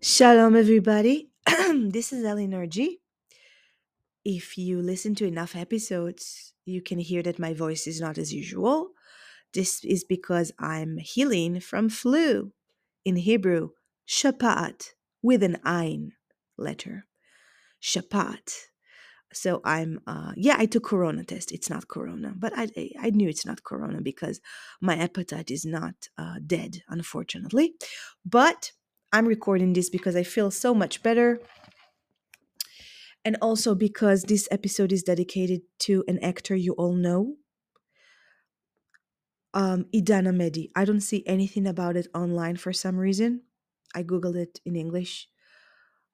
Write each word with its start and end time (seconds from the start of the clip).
Shalom, 0.00 0.54
everybody. 0.54 1.30
this 1.46 2.12
is 2.12 2.24
Eleanor 2.24 2.68
G. 2.68 3.00
If 4.24 4.56
you 4.56 4.80
listen 4.80 5.16
to 5.16 5.26
enough 5.26 5.56
episodes, 5.56 6.54
you 6.64 6.80
can 6.80 7.00
hear 7.00 7.20
that 7.24 7.40
my 7.40 7.52
voice 7.52 7.88
is 7.88 8.00
not 8.00 8.16
as 8.16 8.32
usual. 8.32 8.90
This 9.54 9.84
is 9.84 10.04
because 10.04 10.52
I'm 10.56 10.98
healing 10.98 11.58
from 11.58 11.88
flu. 11.88 12.52
In 13.04 13.16
Hebrew, 13.16 13.70
shapat, 14.08 14.90
with 15.20 15.42
an 15.42 15.58
ein 15.64 16.12
letter. 16.56 17.06
Shapat. 17.82 18.54
So 19.32 19.60
I'm, 19.64 20.00
uh, 20.06 20.32
yeah, 20.36 20.56
I 20.58 20.66
took 20.66 20.84
corona 20.84 21.24
test. 21.24 21.50
It's 21.50 21.68
not 21.68 21.88
corona, 21.88 22.34
but 22.36 22.52
I, 22.56 22.68
I 23.00 23.10
knew 23.10 23.28
it's 23.28 23.44
not 23.44 23.64
corona 23.64 24.00
because 24.00 24.40
my 24.80 24.96
appetite 24.96 25.50
is 25.50 25.66
not 25.66 26.08
uh, 26.16 26.36
dead, 26.46 26.82
unfortunately. 26.88 27.74
But 28.24 28.72
I'm 29.12 29.26
recording 29.26 29.72
this 29.72 29.88
because 29.88 30.16
I 30.16 30.22
feel 30.22 30.50
so 30.50 30.74
much 30.74 31.02
better 31.02 31.40
and 33.24 33.36
also 33.40 33.74
because 33.74 34.22
this 34.24 34.48
episode 34.50 34.92
is 34.92 35.02
dedicated 35.02 35.62
to 35.80 36.04
an 36.08 36.18
actor 36.22 36.54
you 36.54 36.72
all 36.74 36.92
know, 36.92 37.36
um, 39.54 39.86
Idan 39.94 40.26
Amedi. 40.26 40.68
I 40.76 40.84
don't 40.84 41.00
see 41.00 41.24
anything 41.26 41.66
about 41.66 41.96
it 41.96 42.06
online 42.14 42.56
for 42.56 42.72
some 42.72 42.96
reason. 42.96 43.42
I 43.94 44.02
googled 44.02 44.36
it 44.36 44.60
in 44.66 44.76
English. 44.76 45.28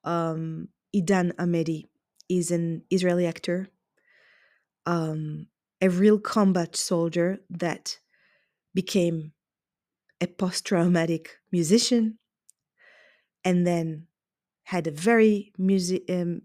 Um, 0.05 0.69
Idan 0.95 1.33
Amedi 1.35 1.87
is 2.29 2.53
an 2.53 2.83
Israeli 2.91 3.27
actor, 3.27 3.69
um, 4.87 5.49
a 5.81 5.89
real 5.89 6.21
combat 6.21 6.77
soldier 6.77 7.41
that 7.51 7.99
became 8.73 9.33
a 10.21 10.27
post-traumatic 10.27 11.39
musician 11.51 12.19
and 13.45 13.67
then 13.67 14.07
had 14.65 14.87
a 14.87 14.91
very 14.91 15.53
music 15.59 16.05
um, 16.09 16.43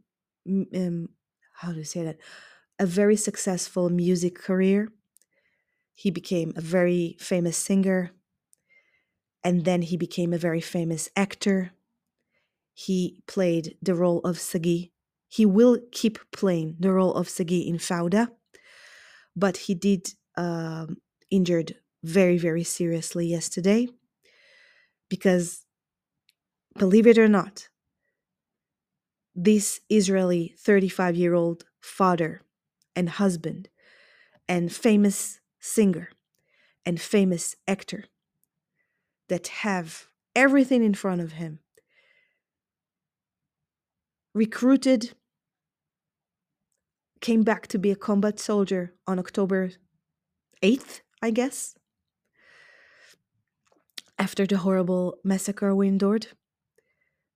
um, 0.75 1.09
how 1.53 1.73
to 1.73 1.83
say 1.83 2.03
that? 2.03 2.17
A 2.79 2.85
very 2.85 3.15
successful 3.15 3.89
music 3.89 4.35
career. 4.35 4.89
He 5.93 6.11
became 6.11 6.53
a 6.55 6.61
very 6.61 7.17
famous 7.19 7.57
singer 7.57 8.11
and 9.43 9.65
then 9.65 9.81
he 9.81 9.97
became 9.97 10.33
a 10.33 10.37
very 10.37 10.61
famous 10.61 11.09
actor. 11.15 11.71
He 12.73 13.21
played 13.27 13.77
the 13.81 13.95
role 13.95 14.19
of 14.19 14.39
sagi. 14.39 14.91
He 15.27 15.45
will 15.45 15.79
keep 15.91 16.19
playing 16.31 16.77
the 16.79 16.93
role 16.93 17.13
of 17.13 17.29
sagi 17.29 17.67
in 17.67 17.77
fauda 17.77 18.29
but 19.39 19.57
he 19.57 19.73
did 19.73 20.13
um, 20.37 20.97
injured 21.31 21.75
very 22.03 22.37
very 22.37 22.63
seriously 22.63 23.27
yesterday 23.27 23.87
because 25.09 25.65
believe 26.77 27.07
it 27.07 27.17
or 27.17 27.27
not 27.27 27.69
this 29.35 29.79
Israeli 29.89 30.53
35 30.57 31.15
year 31.15 31.33
old 31.33 31.65
father 31.79 32.41
and 32.95 33.09
husband 33.09 33.69
and 34.47 34.71
famous 34.71 35.39
singer 35.59 36.09
and 36.85 36.99
famous 36.99 37.55
actor 37.67 38.05
that 39.29 39.47
have 39.47 40.07
everything 40.35 40.83
in 40.83 40.93
front 40.93 41.21
of 41.21 41.33
him 41.33 41.59
recruited 44.33 45.11
came 47.21 47.43
back 47.43 47.67
to 47.67 47.77
be 47.77 47.91
a 47.91 47.95
combat 47.95 48.39
soldier 48.39 48.93
on 49.07 49.19
October 49.19 49.71
8th 50.61 51.01
I 51.21 51.31
guess 51.31 51.75
after 54.17 54.45
the 54.45 54.57
horrible 54.57 55.17
massacre 55.23 55.73
we 55.73 55.87
endured 55.87 56.27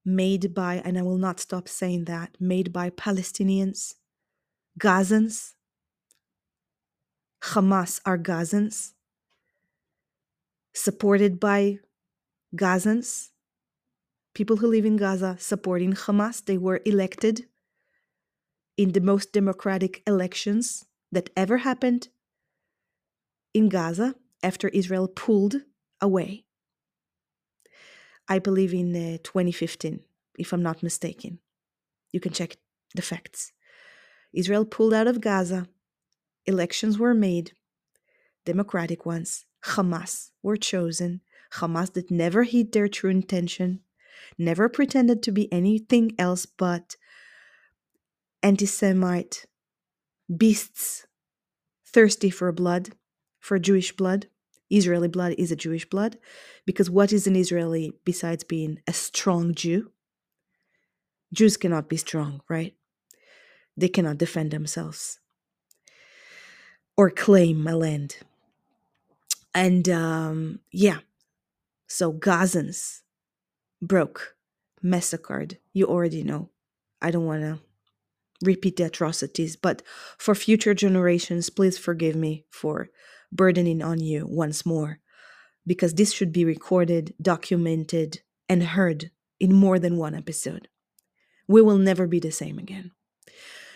made 0.04 0.54
by 0.54 0.82
and 0.84 0.98
I 0.98 1.02
will 1.02 1.18
not 1.18 1.40
stop 1.40 1.68
saying 1.68 2.04
that 2.04 2.36
made 2.38 2.72
by 2.72 2.90
Palestinians 2.90 3.94
Gazans 4.78 5.54
Hamas 7.42 8.00
are 8.04 8.18
Gazans 8.18 8.94
supported 10.74 11.38
by 11.38 11.78
Gazans, 12.56 13.30
people 14.34 14.56
who 14.56 14.66
live 14.66 14.84
in 14.84 14.96
Gaza 14.96 15.36
supporting 15.38 15.92
Hamas. 15.92 16.44
They 16.44 16.58
were 16.58 16.80
elected 16.84 17.46
in 18.76 18.92
the 18.92 19.00
most 19.00 19.32
democratic 19.32 20.02
elections 20.06 20.84
that 21.12 21.30
ever 21.36 21.58
happened 21.58 22.08
in 23.52 23.68
Gaza 23.68 24.16
after 24.42 24.68
Israel 24.68 25.06
pulled 25.06 25.56
away. 26.00 26.44
I 28.28 28.38
believe 28.38 28.72
in 28.72 28.94
uh, 28.94 29.18
2015, 29.22 30.00
if 30.38 30.52
I'm 30.52 30.62
not 30.62 30.82
mistaken. 30.82 31.38
You 32.12 32.20
can 32.20 32.32
check 32.32 32.56
the 32.94 33.02
facts. 33.02 33.52
Israel 34.32 34.64
pulled 34.64 34.94
out 34.94 35.06
of 35.06 35.20
Gaza, 35.20 35.68
elections 36.46 36.98
were 36.98 37.14
made, 37.14 37.52
democratic 38.44 39.06
ones. 39.06 39.46
Hamas 39.64 40.30
were 40.42 40.56
chosen. 40.56 41.20
Hamas 41.54 41.92
did 41.92 42.10
never 42.10 42.42
hid 42.42 42.72
their 42.72 42.88
true 42.88 43.10
intention, 43.10 43.80
never 44.36 44.68
pretended 44.68 45.22
to 45.22 45.32
be 45.32 45.52
anything 45.52 46.12
else 46.18 46.46
but 46.46 46.96
anti 48.42 48.66
Semite 48.66 49.46
beasts 50.34 51.06
thirsty 51.86 52.30
for 52.30 52.50
blood, 52.52 52.90
for 53.38 53.58
Jewish 53.58 53.96
blood. 53.96 54.26
Israeli 54.76 55.08
blood 55.08 55.34
is 55.38 55.52
a 55.52 55.56
Jewish 55.56 55.88
blood, 55.88 56.18
because 56.66 56.90
what 56.90 57.12
is 57.12 57.26
an 57.26 57.36
Israeli 57.36 57.92
besides 58.04 58.44
being 58.44 58.80
a 58.86 58.92
strong 58.92 59.54
Jew? 59.54 59.90
Jews 61.32 61.56
cannot 61.56 61.88
be 61.88 61.96
strong, 61.96 62.40
right? 62.48 62.74
They 63.76 63.88
cannot 63.88 64.18
defend 64.18 64.50
themselves 64.50 65.18
or 66.96 67.10
claim 67.10 67.66
a 67.66 67.76
land. 67.76 68.18
And 69.54 69.88
um, 69.88 70.60
yeah, 70.70 70.98
so 71.86 72.12
Gazans 72.12 73.02
broke, 73.82 74.36
massacred. 74.82 75.58
You 75.72 75.86
already 75.86 76.22
know. 76.22 76.50
I 77.02 77.10
don't 77.10 77.26
want 77.26 77.42
to 77.42 77.60
repeat 78.42 78.76
the 78.76 78.84
atrocities, 78.84 79.56
but 79.56 79.82
for 80.18 80.34
future 80.34 80.74
generations, 80.74 81.50
please 81.50 81.78
forgive 81.78 82.16
me 82.16 82.44
for 82.50 82.90
burdening 83.34 83.82
on 83.82 84.00
you 84.00 84.26
once 84.26 84.64
more, 84.64 85.00
because 85.66 85.94
this 85.94 86.12
should 86.12 86.32
be 86.32 86.44
recorded, 86.44 87.14
documented, 87.20 88.20
and 88.48 88.62
heard 88.62 89.10
in 89.40 89.52
more 89.52 89.78
than 89.78 89.96
one 89.96 90.14
episode. 90.14 90.68
We 91.48 91.60
will 91.60 91.78
never 91.78 92.06
be 92.06 92.20
the 92.20 92.30
same 92.30 92.58
again. 92.58 92.92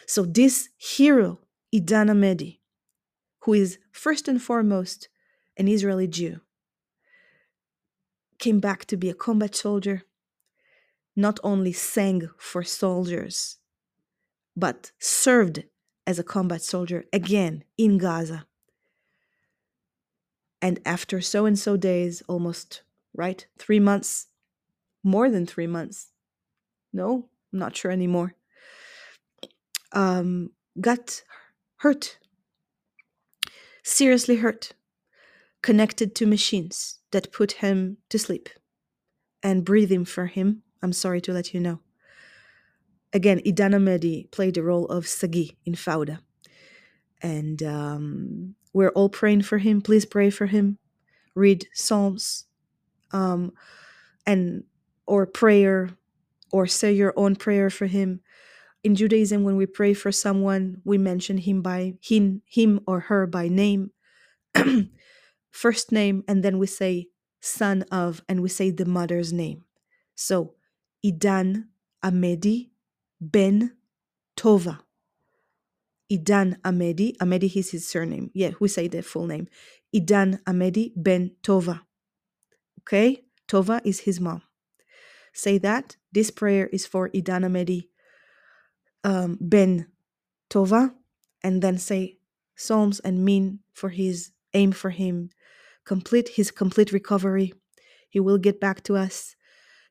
So, 0.07 0.23
this 0.23 0.71
hero, 0.79 1.41
Idan 1.75 2.09
Amedi, 2.09 2.61
who 3.41 3.53
is 3.53 3.79
first 3.93 4.29
and 4.29 4.41
foremost 4.41 5.09
an 5.57 5.69
Israeli 5.69 6.07
Jew, 6.07 6.41
came 8.39 8.61
back 8.61 8.85
to 8.87 8.97
be 8.97 9.11
a 9.11 9.15
combat 9.15 9.55
soldier, 9.55 10.05
not 11.17 11.41
only 11.43 11.73
sang 11.73 12.31
for 12.39 12.63
soldiers, 12.63 13.59
but 14.57 14.93
served 14.99 15.65
as 16.07 16.19
a 16.19 16.25
combat 16.25 16.63
soldier 16.63 17.05
again 17.13 17.65
in 17.77 17.99
Gaza. 17.99 18.47
And 20.61 20.81
after 20.85 21.21
so 21.21 21.47
and 21.47 21.59
so 21.59 21.77
days, 21.77 22.23
almost, 22.29 22.83
right? 23.15 23.47
Three 23.59 23.81
months, 23.81 24.27
more 25.05 25.31
than 25.31 25.47
three 25.47 25.67
months. 25.67 26.11
No, 26.93 27.29
I'm 27.53 27.59
not 27.59 27.77
sure 27.77 27.91
anymore. 27.91 28.35
Um, 29.93 30.51
got 30.81 31.23
hurt, 31.77 32.19
seriously 33.83 34.37
hurt, 34.37 34.73
connected 35.63 36.15
to 36.17 36.27
machines 36.27 36.99
that 37.13 37.33
put 37.33 37.53
him 37.53 37.99
to 38.09 38.19
sleep 38.19 38.49
and 39.43 39.65
breathing 39.65 40.05
for 40.05 40.27
him. 40.27 40.63
I'm 40.83 40.93
sorry 40.93 41.21
to 41.23 41.33
let 41.33 41.55
you 41.55 41.61
know. 41.61 41.81
Again, 43.13 43.41
Idan 43.47 43.75
Amedi 43.75 44.31
played 44.31 44.55
the 44.55 44.63
role 44.63 44.87
of 44.87 45.07
Sagi 45.07 45.57
in 45.65 45.75
Fauda. 45.75 46.21
And 47.23 47.63
um, 47.63 48.55
we're 48.73 48.91
all 48.91 49.09
praying 49.09 49.43
for 49.43 49.59
him. 49.59 49.81
Please 49.81 50.05
pray 50.05 50.31
for 50.31 50.47
him. 50.47 50.79
Read 51.35 51.67
Psalms 51.73 52.47
um, 53.13 53.53
and 54.27 54.65
or 55.07 55.27
prayer 55.27 55.91
or 56.53 56.67
say 56.67 56.93
your 56.93 57.13
own 57.17 57.37
prayer 57.37 57.71
for 57.71 57.87
him. 57.87 58.21
In 58.85 58.95
Judaism, 58.95 59.43
when 59.43 59.57
we 59.57 59.67
pray 59.67 59.93
for 59.93 60.13
someone, 60.13 60.81
we 60.85 60.99
mention 60.99 61.39
him 61.39 61.63
by 61.63 61.95
him, 62.01 62.43
him 62.47 62.81
or 62.87 63.01
her 63.01 63.27
by 63.27 63.49
name, 63.49 63.91
first 65.51 65.93
name, 65.93 66.23
and 66.29 66.43
then 66.45 66.59
we 66.59 66.67
say 66.67 67.09
son 67.41 67.83
of, 67.91 68.23
and 68.29 68.41
we 68.41 68.49
say 68.49 68.71
the 68.71 68.85
mother's 68.85 69.33
name. 69.33 69.65
So, 70.15 70.55
Idan 71.05 71.65
Amedi 72.05 72.71
Ben 73.21 73.77
Tova. 74.37 74.81
Idan 76.11 76.61
Amedi, 76.63 77.17
Amedi 77.19 77.55
is 77.57 77.71
his 77.71 77.87
surname. 77.87 78.31
Yeah, 78.35 78.53
we 78.61 78.69
say 78.69 78.89
the 78.89 79.03
full 79.03 79.27
name. 79.27 79.49
Idan 79.95 80.43
Amedi 80.45 80.93
Ben 80.97 81.33
Tova. 81.43 81.83
Okay? 82.81 83.25
Tova 83.49 83.81
is 83.85 84.01
his 84.01 84.21
mom. 84.21 84.43
say 85.33 85.59
that. 85.59 85.97
This 86.13 86.31
prayer 86.31 86.67
is 86.69 86.87
for 86.87 87.11
Idan 87.11 87.45
Amedi 87.45 87.89
um, 89.05 89.39
Ben 89.41 89.87
Tova, 90.51 90.95
and 91.43 91.63
then 91.63 91.79
say 91.79 92.19
Psalms 92.57 93.01
and 93.01 93.25
mean 93.25 93.61
for 93.73 93.91
his 93.91 94.33
aim 94.55 94.73
for 94.73 94.91
him, 94.91 95.31
complete 95.85 96.31
his 96.31 96.51
complete 96.51 96.93
recovery. 96.93 97.53
He 98.09 98.21
will 98.21 98.39
get 98.39 98.61
back 98.61 98.83
to 98.85 98.97
us. 98.97 99.37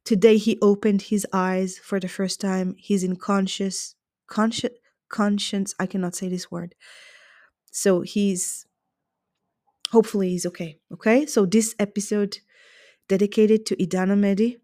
Today 0.03 0.37
he 0.37 0.57
opened 0.61 1.03
his 1.03 1.25
eyes 1.31 1.77
for 1.77 1.99
the 1.99 2.07
first 2.07 2.41
time. 2.41 2.75
He's 2.77 3.03
in 3.03 3.15
conscious, 3.15 3.95
conscious, 4.27 4.71
conscience. 5.09 5.75
I 5.79 5.85
cannot 5.85 6.15
say 6.15 6.29
this 6.29 6.51
word. 6.51 6.75
So 7.71 8.01
he's 8.01 8.65
hopefully 9.91 10.29
he's 10.29 10.45
okay. 10.45 10.79
Okay. 10.93 11.25
So 11.25 11.45
this 11.45 11.75
episode 11.79 12.39
dedicated 13.07 13.65
to 13.67 13.75
Idan 13.75 14.11
Amedi. 14.11 14.57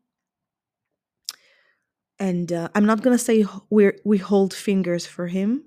And 2.19 2.51
uh, 2.51 2.69
I'm 2.75 2.85
not 2.85 3.01
gonna 3.01 3.17
say 3.17 3.45
we 3.69 3.91
we 4.05 4.17
hold 4.17 4.53
fingers 4.53 5.05
for 5.05 5.27
him 5.27 5.65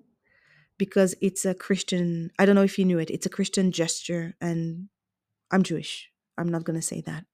because 0.78 1.14
it's 1.20 1.44
a 1.44 1.54
Christian. 1.54 2.30
I 2.38 2.46
don't 2.46 2.54
know 2.54 2.62
if 2.62 2.78
you 2.78 2.84
knew 2.84 2.98
it. 2.98 3.10
It's 3.10 3.26
a 3.26 3.30
Christian 3.30 3.72
gesture, 3.72 4.34
and 4.40 4.88
I'm 5.50 5.62
Jewish. 5.62 6.10
I'm 6.38 6.48
not 6.48 6.64
gonna 6.64 6.82
say 6.82 7.02
that. 7.02 7.24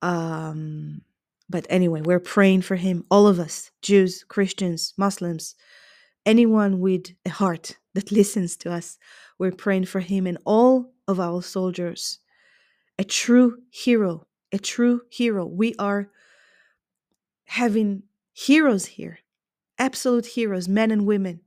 Um, 0.00 1.02
but 1.48 1.66
anyway, 1.68 2.02
we're 2.02 2.20
praying 2.20 2.62
for 2.62 2.76
him. 2.76 3.04
All 3.10 3.26
of 3.26 3.38
us, 3.38 3.70
Jews, 3.82 4.24
Christians, 4.24 4.94
Muslims, 4.96 5.54
anyone 6.26 6.80
with 6.80 7.14
a 7.24 7.30
heart 7.30 7.78
that 7.94 8.12
listens 8.12 8.56
to 8.58 8.72
us, 8.72 8.98
we're 9.38 9.52
praying 9.52 9.86
for 9.86 10.00
him 10.00 10.26
and 10.26 10.38
all 10.44 10.92
of 11.06 11.20
our 11.20 11.42
soldiers. 11.42 12.18
A 12.98 13.04
true 13.04 13.58
hero, 13.70 14.26
a 14.52 14.58
true 14.58 15.02
hero. 15.10 15.46
We 15.46 15.74
are 15.78 16.10
having 17.46 18.04
heroes 18.32 18.86
here, 18.86 19.18
absolute 19.78 20.26
heroes, 20.26 20.68
men 20.68 20.90
and 20.90 21.06
women, 21.06 21.40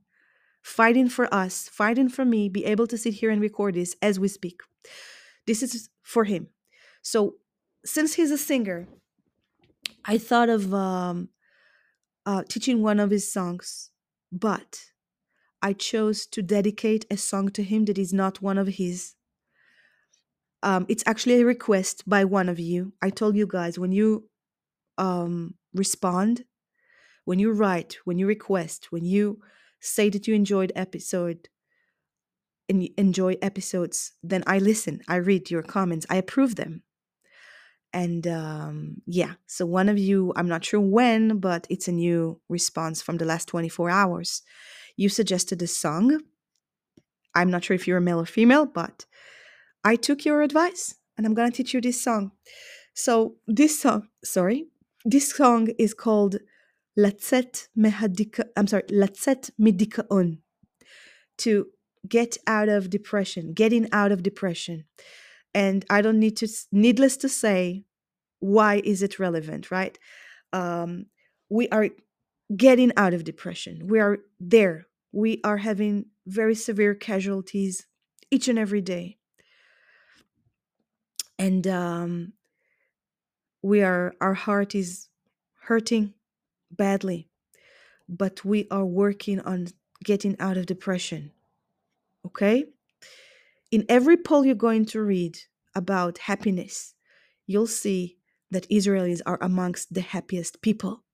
fighting 0.62 1.08
for 1.08 1.32
us, 1.32 1.68
fighting 1.68 2.08
for 2.08 2.24
me, 2.24 2.48
be 2.48 2.64
able 2.64 2.86
to 2.86 2.98
sit 2.98 3.14
here 3.14 3.30
and 3.30 3.40
record 3.40 3.74
this 3.74 3.96
as 4.02 4.20
we 4.20 4.28
speak. 4.28 4.60
This 5.46 5.62
is 5.62 5.88
for 6.02 6.24
him. 6.24 6.48
So, 7.02 7.34
since 7.84 8.14
he's 8.14 8.30
a 8.30 8.38
singer, 8.38 8.86
I 10.04 10.18
thought 10.18 10.48
of 10.48 10.74
um, 10.74 11.30
uh, 12.26 12.42
teaching 12.48 12.82
one 12.82 13.00
of 13.00 13.10
his 13.10 13.32
songs, 13.32 13.90
but 14.30 14.80
I 15.62 15.72
chose 15.72 16.26
to 16.26 16.42
dedicate 16.42 17.04
a 17.10 17.16
song 17.16 17.48
to 17.50 17.62
him 17.62 17.86
that 17.86 17.98
is 17.98 18.12
not 18.12 18.42
one 18.42 18.58
of 18.58 18.68
his. 18.68 19.14
Um, 20.62 20.86
it's 20.88 21.04
actually 21.06 21.40
a 21.40 21.46
request 21.46 22.08
by 22.08 22.24
one 22.24 22.48
of 22.48 22.58
you. 22.58 22.92
I 23.02 23.10
told 23.10 23.36
you 23.36 23.46
guys 23.46 23.78
when 23.78 23.92
you 23.92 24.28
um, 24.96 25.54
respond, 25.74 26.44
when 27.24 27.38
you 27.38 27.52
write, 27.52 27.98
when 28.04 28.18
you 28.18 28.26
request, 28.26 28.90
when 28.90 29.04
you 29.04 29.40
say 29.80 30.10
that 30.10 30.26
you 30.26 30.34
enjoyed 30.34 30.72
episode 30.74 31.48
and 32.68 32.88
enjoy 32.96 33.36
episodes, 33.40 34.12
then 34.22 34.42
I 34.46 34.58
listen, 34.58 35.00
I 35.08 35.16
read 35.16 35.50
your 35.50 35.62
comments, 35.62 36.06
I 36.10 36.16
approve 36.16 36.56
them. 36.56 36.82
And 37.92 38.26
um, 38.26 39.02
yeah, 39.06 39.34
so 39.46 39.64
one 39.64 39.88
of 39.88 39.98
you, 39.98 40.32
I'm 40.36 40.48
not 40.48 40.64
sure 40.64 40.80
when, 40.80 41.38
but 41.38 41.66
it's 41.70 41.88
a 41.88 41.92
new 41.92 42.40
response 42.48 43.00
from 43.00 43.16
the 43.16 43.24
last 43.24 43.48
24 43.48 43.88
hours. 43.90 44.42
You 44.96 45.08
suggested 45.08 45.62
a 45.62 45.66
song. 45.66 46.20
I'm 47.34 47.50
not 47.50 47.64
sure 47.64 47.74
if 47.74 47.86
you're 47.86 47.98
a 47.98 48.02
male 48.02 48.20
or 48.20 48.26
female, 48.26 48.66
but 48.66 49.06
I 49.84 49.96
took 49.96 50.24
your 50.24 50.42
advice 50.42 50.96
and 51.16 51.26
I'm 51.26 51.34
going 51.34 51.50
to 51.50 51.56
teach 51.56 51.72
you 51.72 51.80
this 51.80 52.02
song. 52.02 52.32
So, 52.94 53.36
this 53.46 53.80
song, 53.80 54.08
sorry, 54.24 54.66
this 55.04 55.32
song 55.32 55.68
is 55.78 55.94
called 55.94 56.36
Latzet 56.98 57.68
Mehadika, 57.78 58.46
I'm 58.56 58.66
sorry, 58.66 58.82
Latzet 58.90 59.50
Midikaon, 59.60 60.38
to 61.38 61.66
get 62.08 62.36
out 62.46 62.68
of 62.68 62.90
depression, 62.90 63.52
getting 63.52 63.88
out 63.92 64.10
of 64.10 64.22
depression. 64.22 64.84
And 65.58 65.84
I 65.90 66.02
don't 66.02 66.20
need 66.20 66.36
to, 66.36 66.48
needless 66.70 67.16
to 67.16 67.28
say, 67.28 67.84
why 68.38 68.80
is 68.84 69.02
it 69.02 69.18
relevant, 69.18 69.72
right? 69.72 69.98
Um, 70.52 71.06
we 71.48 71.68
are 71.70 71.88
getting 72.56 72.92
out 72.96 73.12
of 73.12 73.24
depression. 73.24 73.88
We 73.88 73.98
are 73.98 74.18
there. 74.38 74.86
We 75.10 75.40
are 75.42 75.56
having 75.56 76.06
very 76.28 76.54
severe 76.54 76.94
casualties 76.94 77.88
each 78.30 78.46
and 78.46 78.56
every 78.56 78.80
day. 78.80 79.16
And 81.40 81.66
um, 81.66 82.34
we 83.60 83.82
are, 83.82 84.14
our 84.20 84.34
heart 84.34 84.76
is 84.76 85.08
hurting 85.62 86.14
badly, 86.70 87.30
but 88.08 88.44
we 88.44 88.68
are 88.70 88.86
working 88.86 89.40
on 89.40 89.66
getting 90.04 90.36
out 90.38 90.56
of 90.56 90.66
depression. 90.66 91.32
Okay? 92.24 92.66
In 93.70 93.84
every 93.88 94.16
poll 94.16 94.46
you're 94.46 94.54
going 94.54 94.86
to 94.86 95.02
read 95.02 95.38
about 95.74 96.18
happiness, 96.18 96.94
you'll 97.46 97.66
see 97.66 98.16
that 98.50 98.68
Israelis 98.70 99.20
are 99.26 99.38
amongst 99.42 99.92
the 99.92 100.00
happiest 100.00 100.62
people, 100.62 101.04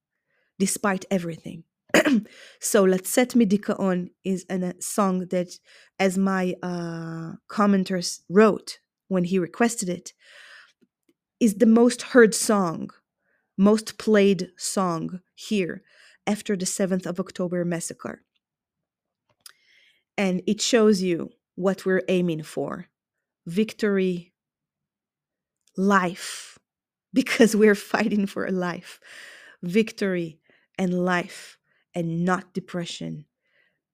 despite 0.59 1.05
everything. 1.11 1.65
so 2.61 2.85
Latzet 2.85 3.35
Midikaon 3.35 4.11
is 4.25 4.47
a 4.49 4.75
song 4.81 5.27
that, 5.31 5.59
as 5.99 6.17
my 6.17 6.55
uh, 6.63 7.33
commenters 7.49 8.21
wrote 8.29 8.79
when 9.09 9.25
he 9.25 9.39
requested 9.39 9.89
it, 9.89 10.13
is 11.41 11.55
the 11.57 11.67
most 11.67 12.03
heard 12.03 12.35
song, 12.35 12.91
most 13.59 13.99
played 13.99 14.51
song 14.57 15.21
here 15.35 15.83
after 16.25 16.57
the 16.57 16.67
7th 16.67 17.05
of 17.05 17.19
October 17.19 17.65
massacre. 17.65 18.23
And 20.17 20.41
it 20.47 20.61
shows 20.61 21.03
you 21.03 21.31
what 21.55 21.85
we're 21.85 22.03
aiming 22.09 22.43
for 22.43 22.89
victory, 23.47 24.33
life, 25.77 26.59
because 27.13 27.55
we're 27.55 27.75
fighting 27.75 28.27
for 28.27 28.47
a 28.47 28.51
life, 28.51 29.01
victory 29.63 30.41
and 30.79 31.05
life, 31.05 31.59
and 31.95 32.25
not 32.25 32.53
depression. 32.53 33.25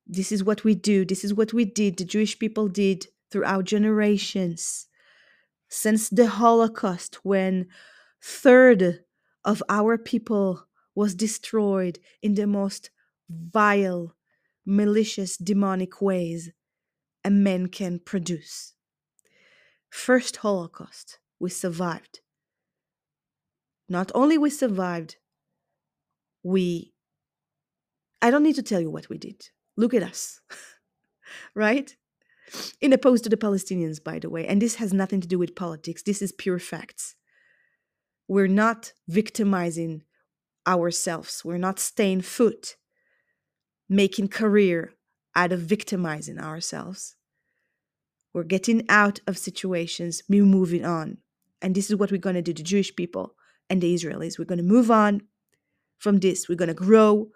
This 0.06 0.32
is 0.32 0.42
what 0.42 0.64
we 0.64 0.74
do. 0.74 1.04
This 1.04 1.22
is 1.24 1.34
what 1.34 1.52
we 1.52 1.64
did, 1.64 1.96
the 1.96 2.04
Jewish 2.04 2.38
people 2.38 2.68
did 2.68 3.06
throughout 3.30 3.64
generations. 3.64 4.86
Since 5.68 6.08
the 6.08 6.26
Holocaust, 6.26 7.24
when 7.24 7.68
third 8.22 9.04
of 9.44 9.62
our 9.68 9.96
people 9.98 10.66
was 10.94 11.14
destroyed 11.14 11.98
in 12.22 12.34
the 12.34 12.46
most 12.46 12.90
vile, 13.28 14.16
malicious, 14.66 15.36
demonic 15.36 16.02
ways 16.02 16.50
a 17.24 17.30
man 17.30 17.68
can 17.68 17.98
produce. 17.98 18.74
First 19.90 20.36
Holocaust, 20.36 21.18
we 21.38 21.50
survived. 21.50 22.20
Not 23.88 24.12
only 24.14 24.38
we 24.38 24.50
survived, 24.50 25.16
we 26.42 26.92
I 28.22 28.30
don't 28.30 28.42
need 28.42 28.56
to 28.56 28.62
tell 28.62 28.80
you 28.80 28.90
what 28.90 29.08
we 29.08 29.18
did. 29.18 29.48
Look 29.76 29.94
at 29.94 30.02
us. 30.02 30.40
right? 31.54 31.96
In 32.80 32.92
opposed 32.92 33.24
to 33.24 33.30
the 33.30 33.36
Palestinians, 33.36 34.02
by 34.02 34.18
the 34.18 34.28
way. 34.28 34.46
And 34.46 34.60
this 34.60 34.76
has 34.76 34.92
nothing 34.92 35.20
to 35.20 35.28
do 35.28 35.38
with 35.38 35.54
politics. 35.54 36.02
This 36.02 36.20
is 36.20 36.32
pure 36.32 36.58
facts. 36.58 37.14
We're 38.28 38.46
not 38.46 38.92
victimizing 39.08 40.02
ourselves. 40.66 41.42
We're 41.44 41.58
not 41.58 41.78
staying 41.78 42.22
foot, 42.22 42.76
making 43.88 44.28
career 44.28 44.92
out 45.34 45.52
of 45.52 45.60
victimizing 45.60 46.38
ourselves. 46.38 47.16
We're 48.32 48.44
getting 48.44 48.84
out 48.88 49.20
of 49.26 49.38
situations, 49.38 50.22
we're 50.28 50.44
moving 50.44 50.84
on. 50.84 51.18
And 51.62 51.74
this 51.74 51.90
is 51.90 51.96
what 51.96 52.10
we're 52.10 52.18
going 52.18 52.36
to 52.36 52.42
do, 52.42 52.52
the 52.52 52.62
Jewish 52.62 52.94
people 52.94 53.34
and 53.68 53.80
the 53.80 53.94
Israelis. 53.94 54.38
We're 54.38 54.44
going 54.44 54.58
to 54.58 54.64
move 54.64 54.90
on 54.90 55.22
from 55.98 56.18
this. 56.18 56.48
We're 56.48 56.54
going 56.56 56.68
to 56.68 56.74
grow 56.74 57.28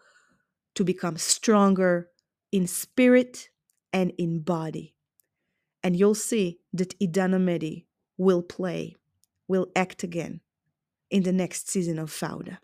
to 0.74 0.84
become 0.84 1.16
stronger 1.16 2.08
in 2.50 2.66
spirit 2.66 3.50
and 3.92 4.12
in 4.18 4.40
body. 4.40 4.94
And 5.82 5.96
you'll 5.96 6.14
see 6.14 6.60
that 6.72 6.98
Idan 6.98 7.34
Amedi 7.34 7.84
will 8.16 8.42
play, 8.42 8.96
will 9.46 9.68
act 9.76 10.02
again 10.02 10.40
in 11.10 11.22
the 11.22 11.32
next 11.32 11.68
season 11.68 11.98
of 11.98 12.10
Fauda. 12.10 12.58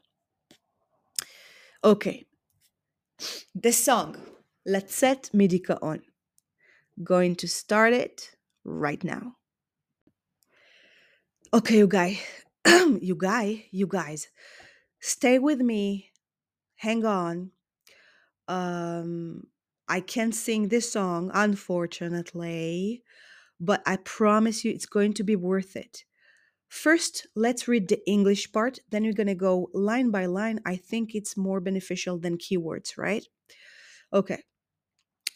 Okay. 1.85 2.25
The 3.55 3.73
song, 3.73 4.17
Latzet 4.67 5.31
Midikaon. 5.33 6.01
Going 7.03 7.35
to 7.37 7.49
start 7.49 7.93
it 7.93 8.33
right 8.65 9.03
now. 9.03 9.37
Okay, 11.53 11.79
you 11.79 11.89
guys, 11.89 12.19
you 13.01 13.17
guys, 13.17 13.59
you 13.73 13.87
guys, 13.87 14.29
stay 15.01 15.39
with 15.39 15.61
me. 15.61 16.11
Hang 16.77 17.05
on. 17.05 17.51
Um, 18.47 19.45
I 19.89 20.01
can't 20.01 20.35
sing 20.35 20.69
this 20.69 20.93
song, 20.93 21.31
unfortunately, 21.35 23.03
but 23.59 23.83
I 23.87 23.97
promise 23.97 24.65
you 24.65 24.73
it's 24.73 24.87
going 24.87 25.15
to 25.15 25.25
be 25.25 25.35
worth 25.35 25.75
it. 25.75 26.05
First, 26.69 27.27
let's 27.35 27.67
read 27.67 27.89
the 27.89 28.01
English 28.07 28.53
part. 28.53 28.79
Then 28.91 29.03
we're 29.03 29.13
going 29.13 29.27
to 29.27 29.35
go 29.35 29.69
line 29.75 30.13
by 30.13 30.27
line. 30.27 30.61
I 30.65 30.77
think 30.77 31.15
it's 31.15 31.37
more 31.37 31.61
beneficial 31.61 32.19
than 32.19 32.39
keywords, 32.39 32.97
right? 32.97 33.27
Okay. 34.13 34.45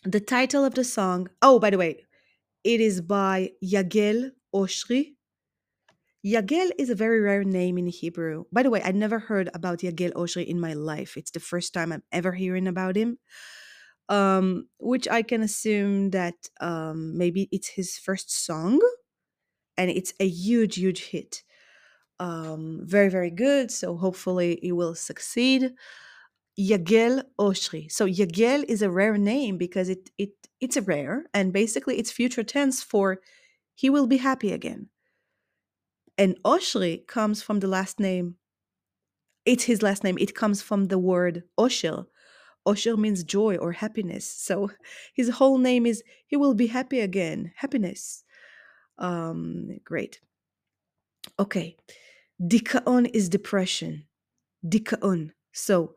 The 0.04 0.20
title 0.20 0.64
of 0.64 0.75
the 0.75 0.84
song, 0.84 1.28
oh, 1.40 1.58
by 1.58 1.70
the 1.70 1.78
way, 1.78 2.04
it 2.62 2.80
is 2.80 3.00
by 3.00 3.52
Yagel 3.64 4.32
Oshri. 4.54 5.14
Yagel 6.25 6.70
is 6.78 6.90
a 6.90 6.94
very 6.94 7.20
rare 7.20 7.44
name 7.44 7.78
in 7.78 7.87
Hebrew. 7.87 8.44
By 8.52 8.62
the 8.62 8.70
way, 8.70 8.82
I'd 8.82 8.96
never 8.96 9.18
heard 9.18 9.49
about 9.54 9.78
Yagel 9.80 10.12
Oshri 10.12 10.46
in 10.46 10.61
my 10.61 10.75
life. 10.75 11.16
It's 11.16 11.30
the 11.30 11.40
first 11.40 11.73
time 11.73 11.92
I'm 11.92 12.02
ever 12.12 12.32
hearing 12.32 12.66
about 12.66 12.96
him. 12.96 13.18
Um, 14.11 14.68
which 14.78 15.08
I 15.08 15.23
can 15.23 15.42
assume 15.42 16.11
that 16.11 16.34
um, 16.61 17.16
maybe 17.16 17.49
it's 17.50 17.68
his 17.68 17.96
first 17.96 18.30
song 18.44 18.80
and 19.78 19.90
it's 19.90 20.12
a 20.20 20.28
huge, 20.28 20.76
huge 20.76 21.06
hit. 21.06 21.42
Um, 22.20 22.80
very, 22.84 23.08
very 23.08 23.30
good. 23.30 23.70
So 23.70 23.96
hopefully 23.96 24.61
it 24.62 24.73
will 24.73 24.94
succeed. 24.94 25.73
Yagel 26.58 27.23
Oshri. 27.38 27.90
So 27.90 28.06
Yagel 28.06 28.64
is 28.68 28.82
a 28.82 28.90
rare 28.90 29.18
name 29.18 29.58
because 29.58 29.88
it 29.88 30.11
it 30.18 30.30
it's 30.61 30.76
a 30.76 30.82
rare 30.82 31.25
and 31.34 31.52
basically 31.52 31.99
it's 31.99 32.12
future 32.12 32.44
tense 32.44 32.82
for 32.82 33.18
he 33.75 33.90
will 33.90 34.06
be 34.06 34.18
happy 34.18 34.52
again. 34.52 34.88
And 36.16 36.37
Oshri 36.44 37.06
comes 37.06 37.42
from 37.42 37.61
the 37.61 37.66
last 37.66 37.99
name. 37.99 38.37
It's 39.44 39.64
his 39.64 39.82
last 39.82 40.04
name. 40.04 40.16
It 40.18 40.34
comes 40.34 40.62
from 40.62 40.87
the 40.87 40.99
word 40.99 41.42
Osher. 41.58 42.06
Osher 42.66 42.96
means 42.96 43.25
joy 43.25 43.56
or 43.56 43.73
happiness. 43.73 44.26
So 44.26 44.70
his 45.14 45.28
whole 45.30 45.58
name 45.58 45.87
is 45.87 46.02
he 46.26 46.37
will 46.37 46.54
be 46.54 46.68
happy 46.68 47.00
again. 47.00 47.52
Happiness. 47.56 48.25
Um, 48.99 49.78
great. 49.84 50.20
Okay. 51.38 51.76
Dikaon 52.40 53.11
is 53.12 53.28
depression. 53.28 54.04
Dikaon. 54.66 55.32
So 55.52 55.94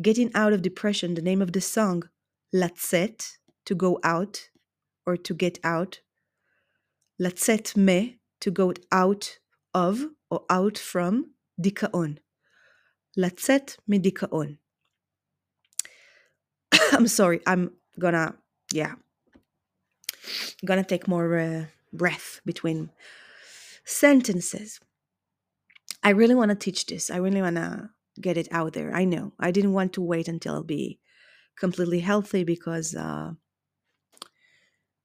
getting 0.00 0.30
out 0.34 0.52
of 0.52 0.62
depression, 0.62 1.14
the 1.14 1.22
name 1.22 1.42
of 1.42 1.52
the 1.52 1.60
song, 1.60 2.04
Latzet, 2.54 3.38
to 3.66 3.74
go 3.74 3.98
out 4.02 4.48
or 5.06 5.16
to 5.16 5.34
get 5.34 5.58
out. 5.64 6.00
Latzet 7.20 7.76
me, 7.76 8.18
to 8.40 8.50
go 8.50 8.72
out 8.90 9.38
of 9.74 10.06
or 10.30 10.44
out 10.50 10.78
from. 10.78 11.32
Dikaon. 11.60 12.18
Latzet 13.18 13.76
medikaon. 13.88 14.58
I'm 16.92 17.06
sorry, 17.06 17.40
I'm 17.46 17.72
gonna, 17.98 18.36
yeah, 18.72 18.94
gonna 20.64 20.84
take 20.84 21.06
more 21.08 21.38
uh, 21.38 21.64
breath 21.92 22.40
between 22.46 22.90
sentences. 23.84 24.80
I 26.02 26.10
really 26.10 26.34
want 26.34 26.50
to 26.50 26.54
teach 26.54 26.86
this. 26.86 27.10
I 27.10 27.16
really 27.16 27.42
want 27.42 27.56
to 27.56 27.90
get 28.20 28.36
it 28.36 28.48
out 28.50 28.72
there. 28.72 28.94
I 28.94 29.04
know. 29.04 29.32
I 29.38 29.50
didn't 29.50 29.72
want 29.72 29.92
to 29.94 30.02
wait 30.02 30.28
until 30.28 30.54
I'll 30.54 30.62
be 30.62 31.00
completely 31.58 32.00
healthy 32.00 32.44
because, 32.44 32.94
uh, 32.94 33.32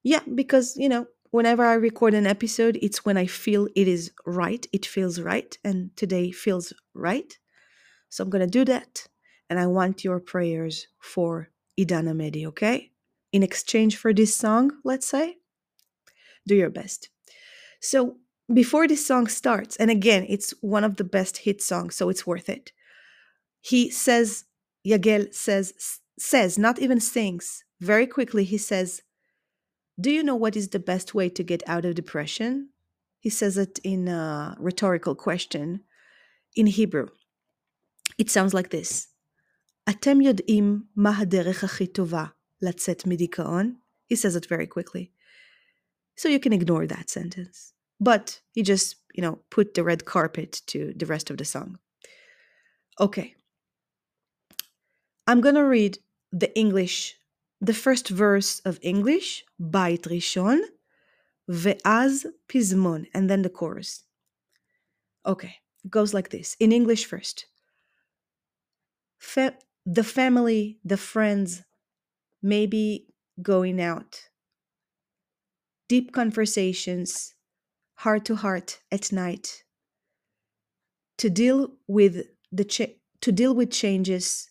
yeah, 0.03 0.22
because, 0.34 0.77
you 0.77 0.89
know, 0.89 1.07
whenever 1.31 1.65
I 1.65 1.74
record 1.74 2.13
an 2.13 2.27
episode, 2.27 2.77
it's 2.81 3.03
when 3.03 3.17
I 3.17 3.25
feel 3.25 3.67
it 3.75 3.88
is 3.88 4.12
right. 4.25 4.65
It 4.72 4.86
feels 4.86 5.19
right. 5.19 5.57
And 5.63 5.95
today 5.98 6.31
feels 6.31 6.74
right. 6.93 7.38
So 8.10 8.24
I'm 8.24 8.29
going 8.29 8.45
to 8.45 8.60
do 8.60 8.65
that. 8.65 9.07
And 9.50 9.60
I 9.60 9.67
want 9.67 10.03
your 10.03 10.19
prayers 10.19 10.88
for 11.00 11.50
Idan 11.79 12.07
Amedi, 12.07 12.45
okay? 12.48 12.91
In 13.31 13.43
exchange 13.43 13.98
for 13.98 14.13
this 14.13 14.36
song, 14.36 14.72
let's 14.84 15.07
say, 15.07 15.38
do 16.48 16.55
your 16.55 16.69
best. 16.69 17.10
So 17.81 18.17
before 18.51 18.88
this 18.88 19.05
song 19.05 19.27
starts, 19.27 19.75
and 19.75 19.91
again, 19.91 20.25
it's 20.29 20.53
one 20.62 20.84
of 20.84 20.95
the 20.95 21.03
best 21.03 21.38
hit 21.38 21.62
songs, 21.62 21.95
so 21.95 22.10
it's 22.10 22.25
worth 22.25 22.48
it. 22.48 22.72
He 23.64 23.90
says, 23.90 24.45
Yagel 24.87 25.35
says, 25.35 26.00
says, 26.19 26.59
not 26.59 26.78
even 26.78 27.00
sings, 27.00 27.64
very 27.80 28.07
quickly, 28.07 28.45
he 28.45 28.59
says, 28.59 29.02
Do 30.00 30.11
you 30.11 30.23
know 30.23 30.37
what 30.37 30.57
is 30.57 30.69
the 30.69 30.78
best 30.78 31.14
way 31.14 31.28
to 31.30 31.42
get 31.42 31.62
out 31.66 31.85
of 31.85 31.95
depression? 31.95 32.71
He 33.19 33.30
says 33.30 33.59
it 33.59 33.78
in 33.85 34.09
a 34.09 34.57
rhetorical 34.59 35.14
question 35.14 35.80
in 36.57 36.66
Hebrew. 36.66 37.09
It 38.19 38.30
sounds 38.30 38.54
like 38.54 38.71
this 38.71 39.09
אתם 39.90 40.21
יודעים 40.21 40.83
מה 40.97 41.19
הדרך 41.19 41.64
הכי 41.64 41.87
טובה 41.87 42.25
לצאת 42.62 43.07
מדיכאון? 43.07 43.75
He 44.12 44.16
says 44.16 44.37
it 44.37 44.47
very 44.47 44.66
quickly. 44.66 45.11
So 46.16 46.28
you 46.28 46.40
can 46.40 46.52
ignore 46.52 46.87
that 46.87 47.09
sentence. 47.09 47.73
But 48.00 48.40
he 48.52 48.62
just, 48.62 48.97
you 49.14 49.23
know, 49.23 49.38
put 49.50 49.75
the 49.75 49.85
red 49.85 50.04
carpet 50.04 50.62
to 50.66 50.92
the 50.97 51.07
rest 51.07 51.30
of 51.30 51.37
the 51.38 51.45
song. 51.45 51.78
Okay. 52.99 53.35
I'm 55.27 55.41
going 55.41 55.55
to 55.55 55.63
read 55.65 55.98
the 56.32 56.55
English, 56.58 57.15
the 57.60 57.74
first 57.74 58.10
verse 58.10 58.60
of 58.60 58.79
English, 58.82 59.44
Bait 59.60 60.03
Rishon, 60.03 60.62
Ve'az 61.50 62.25
Pizmon, 62.48 63.08
and 63.13 63.29
then 63.29 63.41
the 63.41 63.50
chorus. 63.50 64.03
Okay, 65.25 65.55
it 65.84 65.91
goes 65.91 66.13
like 66.13 66.29
this. 66.29 66.55
In 66.60 66.72
English 66.72 67.05
first. 67.05 67.48
The 69.88 70.03
family, 70.03 70.77
the 70.84 70.98
friends, 70.98 71.63
maybe 72.41 73.08
going 73.41 73.82
out. 73.82 74.29
Deep 75.88 76.12
conversations, 76.12 77.36
heart 77.96 78.25
to 78.25 78.36
heart 78.36 78.79
at 78.91 79.12
night. 79.12 79.63
To 81.20 81.29
deal 81.29 81.72
with 81.88 82.25
the 82.51 82.65
to 83.22 83.32
deal 83.32 83.55
with 83.55 83.72
changes, 83.72 84.50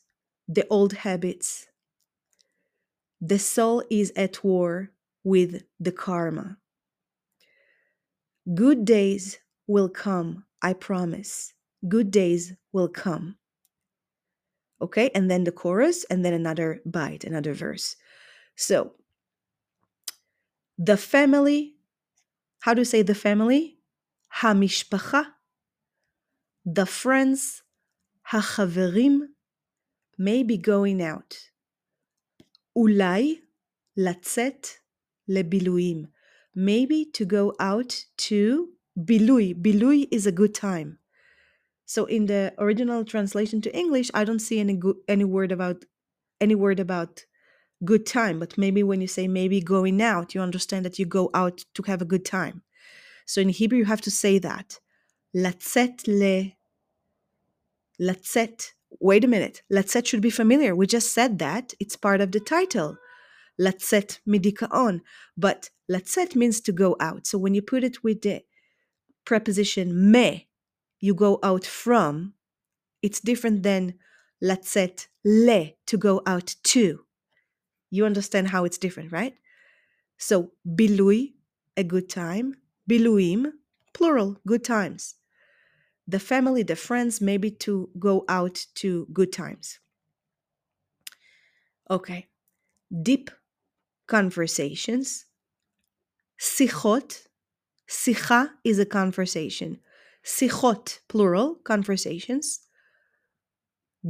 the 0.49 0.67
old 0.69 0.93
habits. 0.93 1.67
The 3.21 3.39
soul 3.39 3.83
is 3.91 4.13
at 4.17 4.45
war 4.45 4.91
with 5.23 5.63
the 5.81 5.93
karma. 5.93 6.59
Good 8.55 8.85
days 8.85 9.39
will 9.67 9.89
come, 9.89 10.45
I 10.61 10.75
promise. 10.75 11.55
Good 11.89 12.11
days 12.11 12.53
will 12.73 12.89
come. 12.89 13.37
Okay, 14.83 15.11
and 15.15 15.31
then 15.31 15.45
the 15.45 15.53
chorus, 15.53 16.05
and 16.05 16.25
then 16.25 16.35
another 16.35 16.83
bite, 16.85 17.25
another 17.25 17.55
verse. 17.55 17.97
So, 18.57 18.93
the 20.77 20.97
family, 20.97 21.77
how 22.61 22.75
do 22.75 22.81
you 22.81 22.85
say 22.85 23.03
the 23.03 23.15
family? 23.15 23.79
Hamishpacha. 24.41 25.27
The 26.67 26.87
friends, 26.87 27.63
Hachaverim. 28.31 29.29
may 30.18 30.44
be 30.44 30.58
going 30.58 31.02
out. 31.02 31.36
אולי 32.76 33.42
לצאת 33.98 34.68
לבילויים. 35.28 36.06
Maybe 36.56 37.06
to 37.14 37.26
go 37.26 37.54
out 37.60 38.06
to 38.18 38.68
בילוי. 38.98 39.54
בילוי 39.54 40.08
is 40.12 40.28
a 40.28 40.32
good 40.32 40.54
time. 40.54 40.98
So 41.86 42.06
in 42.06 42.26
the 42.28 42.54
original 42.60 43.04
translation 43.04 43.62
to 43.62 43.76
English, 43.76 44.12
I 44.14 44.24
don't 44.24 44.40
see 44.40 44.60
any 44.60 44.76
good, 44.76 44.98
any 45.08 45.26
word 45.26 45.52
about 45.52 45.86
any 46.40 46.56
word 46.56 46.80
about 46.80 47.26
good 47.84 48.06
time, 48.06 48.40
but 48.40 48.58
maybe 48.58 48.84
when 48.84 49.02
you 49.02 49.08
say 49.08 49.28
maybe 49.28 49.60
going 49.62 50.02
out, 50.02 50.36
you 50.36 50.42
understand 50.42 50.86
that 50.86 51.00
you 51.00 51.06
go 51.06 51.30
out 51.34 51.66
to 51.76 51.82
have 51.84 52.02
a 52.02 52.12
good 52.14 52.26
time. 52.26 52.62
So 53.26 53.42
in 53.42 53.50
Hebrew 53.50 53.80
you 53.80 53.86
have 53.86 54.02
to 54.02 54.12
say 54.12 54.40
that. 54.40 54.80
לצאת 55.34 56.08
ל 56.08 56.24
לצאת. 58.00 58.64
wait 59.01 59.25
a 59.25 59.29
minute, 59.29 59.63
Latzet 59.73 60.07
should 60.07 60.21
be 60.21 60.31
familiar. 60.31 60.75
We 60.75 60.87
just 60.87 61.13
said 61.13 61.39
that. 61.39 61.75
It's 61.81 61.97
part 61.97 62.21
of 62.21 62.33
the 62.33 62.41
title. 62.41 62.97
Latzet 63.61 64.19
midikaon. 64.27 65.01
But 65.37 65.71
Latzet 65.91 66.35
means 66.35 66.61
to 66.63 66.73
go 66.73 66.97
out. 67.01 67.27
So 67.27 67.39
when 67.39 67.55
you 67.55 67.63
put 67.63 67.85
it 67.85 68.03
with 68.03 68.23
the 68.23 68.43
preposition 69.25 70.11
me, 70.11 70.49
you 71.01 71.15
go 71.15 71.39
out 71.43 71.65
from, 71.65 72.35
it's 73.03 73.21
different 73.21 73.63
than 73.63 73.95
Latzet 74.43 75.09
le, 75.25 75.73
to 75.87 75.97
go 75.97 76.23
out 76.27 76.55
to. 76.65 77.01
You 77.91 78.07
understand 78.07 78.49
how 78.49 78.65
it's 78.65 78.79
different, 78.79 79.13
right? 79.13 79.35
So 80.19 80.53
bilui, 80.67 81.35
a 81.77 81.85
good 81.85 82.09
time. 82.09 82.55
Biluim, 82.91 83.53
plural, 83.93 84.39
good 84.47 84.65
times 84.65 85.15
the 86.07 86.19
family, 86.19 86.63
the 86.63 86.77
friends, 86.77 87.21
maybe 87.21 87.51
to 87.51 87.89
go 87.99 88.25
out 88.29 88.67
to 88.77 89.07
good 89.13 89.33
times. 89.33 89.79
Okay. 91.91 92.27
Deep 93.03 93.31
conversations. 94.07 95.27
Sichot. 96.41 97.27
Sicha 97.89 98.51
is 98.65 98.79
a 98.79 98.87
conversation. 98.87 99.79
Sichot, 100.25 101.01
plural, 101.09 101.57
conversations. 101.57 102.61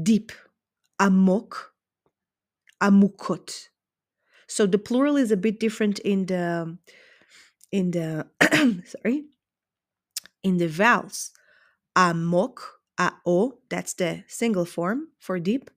Deep. 0.03 0.33
Amok. 1.01 1.73
Amukot. 2.81 3.69
So 4.47 4.67
the 4.67 4.79
plural 4.79 5.17
is 5.17 5.31
a 5.31 5.37
bit 5.37 5.59
different 5.59 5.99
in 6.01 6.27
the 6.27 6.77
in 7.73 7.91
the 7.91 8.27
sorry 8.85 9.25
in 10.43 10.59
the 10.59 10.69
vowels. 10.69 11.33
Amok, 11.97 12.81
A-O, 12.99 13.59
that's 13.69 13.95
the 13.95 14.25
single 14.29 14.65
form 14.65 15.09
for 15.19 15.39
deep. 15.39 15.71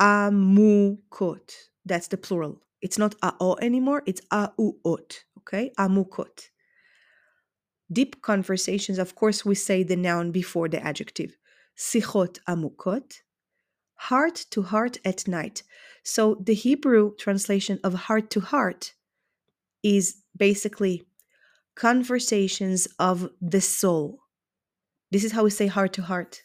Amukot, 0.00 1.52
that's 1.84 2.08
the 2.08 2.16
plural. 2.16 2.62
It's 2.80 2.98
not 2.98 3.14
A-O 3.22 3.56
anymore, 3.60 4.02
it's 4.06 4.20
A-U-ot, 4.30 5.24
okay? 5.38 5.72
Amukot. 5.78 6.50
Deep 7.92 8.22
conversations, 8.22 8.98
of 8.98 9.14
course, 9.14 9.44
we 9.44 9.54
say 9.54 9.82
the 9.82 9.96
noun 9.96 10.32
before 10.32 10.68
the 10.68 10.82
adjective. 10.82 11.36
Sichot 11.76 12.38
amukot, 12.48 13.22
heart 13.94 14.46
to 14.50 14.62
heart 14.62 14.98
at 15.04 15.28
night. 15.28 15.62
So 16.02 16.36
the 16.42 16.54
Hebrew 16.54 17.14
translation 17.16 17.78
of 17.84 17.94
heart 17.94 18.30
to 18.30 18.40
heart 18.40 18.94
is 19.82 20.16
basically 20.36 21.04
conversations 21.74 22.88
of 22.98 23.30
the 23.40 23.60
soul. 23.60 24.21
This 25.12 25.24
is 25.24 25.32
how 25.32 25.44
we 25.44 25.50
say 25.50 25.66
heart 25.66 25.92
to 25.92 26.02
heart. 26.02 26.42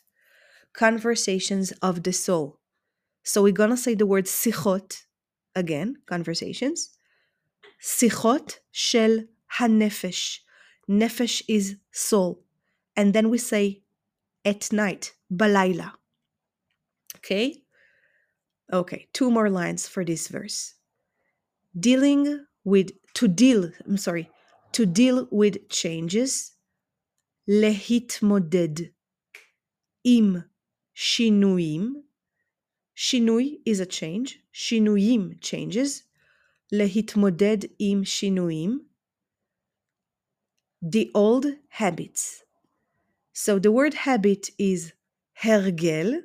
Conversations 0.73 1.71
of 1.81 2.03
the 2.03 2.11
soul. 2.11 2.59
So 3.23 3.41
we're 3.41 3.53
going 3.53 3.69
to 3.69 3.77
say 3.77 3.95
the 3.95 4.05
word 4.05 4.25
sichot 4.25 5.03
again, 5.55 5.95
conversations. 6.05 6.89
Sichot 7.81 8.59
shel 8.71 9.23
hanefesh. 9.57 10.39
Nefesh 10.89 11.43
is 11.47 11.77
soul. 11.91 12.43
And 12.97 13.13
then 13.13 13.29
we 13.29 13.37
say 13.37 13.83
at 14.43 14.73
night, 14.73 15.13
balayla. 15.33 15.93
Okay? 17.15 17.63
Okay, 18.73 19.07
two 19.13 19.31
more 19.31 19.49
lines 19.49 19.87
for 19.87 20.03
this 20.03 20.27
verse. 20.27 20.73
Dealing 21.79 22.45
with, 22.65 22.91
to 23.13 23.29
deal, 23.29 23.71
I'm 23.85 23.97
sorry, 23.97 24.29
to 24.73 24.85
deal 24.85 25.29
with 25.31 25.69
changes, 25.69 26.56
להתמודד 27.48 28.84
עם 30.04 30.34
שינויים. 30.94 32.02
שינוי 32.94 33.58
is 33.68 33.80
a 33.80 33.86
change, 33.86 34.38
שינויים 34.52 35.30
changes. 35.40 36.02
להתמודד 36.72 37.58
עם 37.78 38.04
שינויים. 38.04 38.84
The 40.84 41.10
old 41.14 41.46
habits. 41.80 42.42
So 43.34 43.58
the 43.58 43.72
word 43.72 43.94
habit 43.94 44.50
is 44.58 44.92
הרגל, 45.42 46.22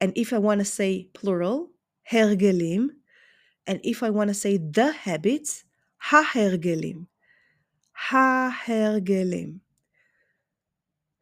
and 0.00 0.12
if 0.16 0.32
I 0.32 0.38
want 0.38 0.60
to 0.60 0.64
say 0.64 1.10
plural, 1.12 1.70
הרגלים, 2.10 2.88
and 3.66 3.80
if 3.84 4.02
I 4.02 4.10
want 4.10 4.28
to 4.28 4.34
say 4.34 4.56
the 4.56 4.92
habits, 4.92 5.64
ההרגלים. 6.10 7.06
ההרגלים. 8.10 9.61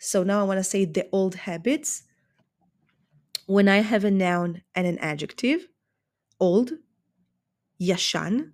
So 0.03 0.24
now 0.24 0.39
I 0.39 0.43
want 0.43 0.58
to 0.58 0.63
say 0.63 0.84
the 0.84 1.08
old 1.12 1.36
habits. 1.36 2.01
When 3.46 3.67
I 3.67 3.81
have 3.81 4.03
a 4.03 4.10
noun 4.10 4.63
and 4.74 4.88
an 4.88 4.98
adjective, 4.98 5.67
old, 6.39 6.72
yashan. 7.79 8.53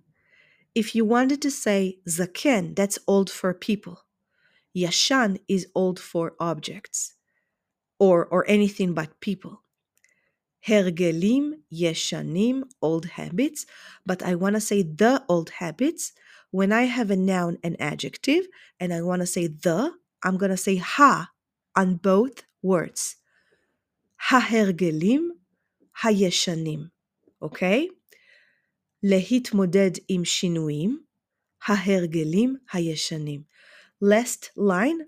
If 0.74 0.94
you 0.94 1.06
wanted 1.06 1.40
to 1.40 1.50
say 1.50 2.00
zaken, 2.06 2.76
that's 2.76 2.98
old 3.06 3.30
for 3.30 3.54
people. 3.54 4.04
Yashan 4.76 5.38
is 5.48 5.66
old 5.74 5.98
for 5.98 6.34
objects 6.38 7.14
or, 7.98 8.26
or 8.26 8.44
anything 8.46 8.92
but 8.92 9.18
people. 9.20 9.62
Hergelim, 10.66 11.60
yeshanim, 11.72 12.64
old 12.82 13.06
habits, 13.06 13.64
but 14.04 14.22
I 14.22 14.34
want 14.34 14.56
to 14.56 14.60
say 14.60 14.82
the 14.82 15.24
old 15.30 15.48
habits. 15.48 16.12
When 16.50 16.72
I 16.72 16.82
have 16.82 17.10
a 17.10 17.16
noun 17.16 17.56
and 17.64 17.74
adjective 17.80 18.48
and 18.78 18.92
I 18.92 19.00
want 19.00 19.20
to 19.20 19.26
say 19.26 19.46
the, 19.46 19.94
I'm 20.22 20.36
going 20.36 20.50
to 20.50 20.56
say 20.58 20.76
ha 20.76 21.30
on 21.77 21.95
both 21.95 22.43
words. 22.63 23.15
ההרגלים 24.29 25.31
הישנים, 26.03 26.87
אוקיי? 27.41 27.87
להתמודד 29.03 29.91
עם 30.09 30.25
שינויים, 30.25 31.03
ההרגלים 31.67 32.55
הישנים. 32.73 33.43
Last 34.03 34.49
line 34.57 35.01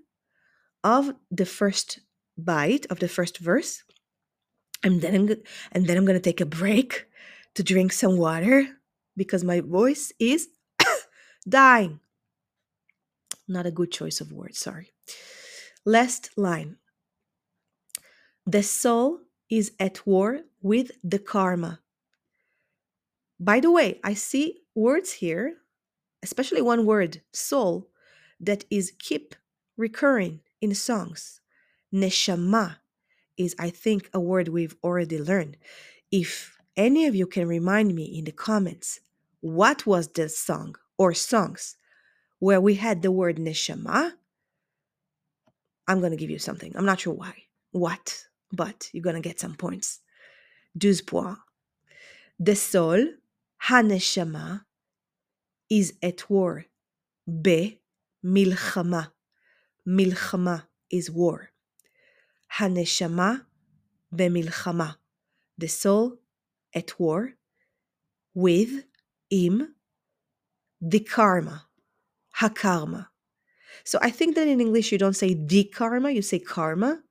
of 0.86 1.12
the 1.30 1.44
first 1.44 2.00
bite 2.38 2.86
of 2.90 2.98
the 2.98 3.08
first 3.08 3.38
verse. 3.38 3.82
And 4.82 5.00
then 5.00 5.14
I'm, 5.14 5.28
and 5.72 5.86
then 5.86 5.96
I'm 5.96 6.04
going 6.04 6.20
to 6.20 6.30
take 6.30 6.40
a 6.40 6.46
break 6.46 7.06
to 7.54 7.62
drink 7.62 7.92
some 7.92 8.16
water 8.16 8.66
because 9.16 9.42
my 9.42 9.60
voice 9.60 10.12
is 10.18 10.48
dying. 11.48 12.00
Not 13.48 13.66
a 13.66 13.70
good 13.70 13.90
choice 13.90 14.20
of 14.20 14.32
words, 14.32 14.58
sorry. 14.58 14.92
Last 15.85 16.29
line. 16.37 16.77
The 18.45 18.61
soul 18.61 19.21
is 19.49 19.71
at 19.79 20.05
war 20.05 20.41
with 20.61 20.91
the 21.03 21.17
karma. 21.17 21.79
By 23.39 23.59
the 23.59 23.71
way, 23.71 23.99
I 24.03 24.13
see 24.13 24.59
words 24.75 25.13
here, 25.13 25.57
especially 26.21 26.61
one 26.61 26.85
word, 26.85 27.23
soul, 27.33 27.89
that 28.39 28.63
is 28.69 28.93
keep 28.99 29.33
recurring 29.75 30.41
in 30.61 30.75
songs. 30.75 31.41
Neshama 31.91 32.77
is, 33.35 33.55
I 33.57 33.71
think, 33.71 34.07
a 34.13 34.19
word 34.19 34.49
we've 34.49 34.75
already 34.83 35.17
learned. 35.17 35.57
If 36.11 36.57
any 36.77 37.07
of 37.07 37.15
you 37.15 37.25
can 37.25 37.47
remind 37.47 37.95
me 37.95 38.03
in 38.03 38.25
the 38.25 38.31
comments, 38.31 38.99
what 39.39 39.87
was 39.87 40.09
the 40.09 40.29
song 40.29 40.75
or 40.99 41.15
songs 41.15 41.75
where 42.37 42.61
we 42.61 42.75
had 42.75 43.01
the 43.01 43.11
word 43.11 43.37
neshama? 43.37 44.13
I'm 45.87 45.99
going 45.99 46.11
to 46.11 46.17
give 46.17 46.29
you 46.29 46.39
something. 46.39 46.73
I'm 46.75 46.85
not 46.85 47.01
sure 47.01 47.13
why, 47.13 47.33
what, 47.71 48.25
but 48.51 48.89
you're 48.93 49.03
going 49.03 49.15
to 49.15 49.21
get 49.21 49.39
some 49.39 49.55
points. 49.55 49.99
12 50.79 51.05
points. 51.05 51.39
The 52.39 52.55
soul, 52.55 53.05
Haneshama, 53.67 54.61
is 55.69 55.93
at 56.01 56.29
war. 56.29 56.65
Be, 57.41 57.79
Milchama. 58.25 59.11
Milchama 59.87 60.63
is 60.89 61.11
war. 61.11 61.49
Haneshama, 62.57 63.45
be 64.15 64.25
Milchama. 64.25 64.95
The 65.57 65.67
soul 65.67 66.17
at 66.73 66.99
war 66.99 67.33
with, 68.33 68.85
im, 69.29 69.75
the 70.81 70.99
karma, 71.01 71.67
hakarma 72.39 73.07
so 73.83 73.99
I 74.01 74.09
think 74.09 74.35
that 74.35 74.47
in 74.47 74.61
English 74.61 74.91
you 74.91 74.97
don't 74.97 75.15
say 75.15 75.33
the 75.33 75.63
karma, 75.65 76.11
you 76.11 76.21
say 76.21 76.39
karma, 76.39 77.01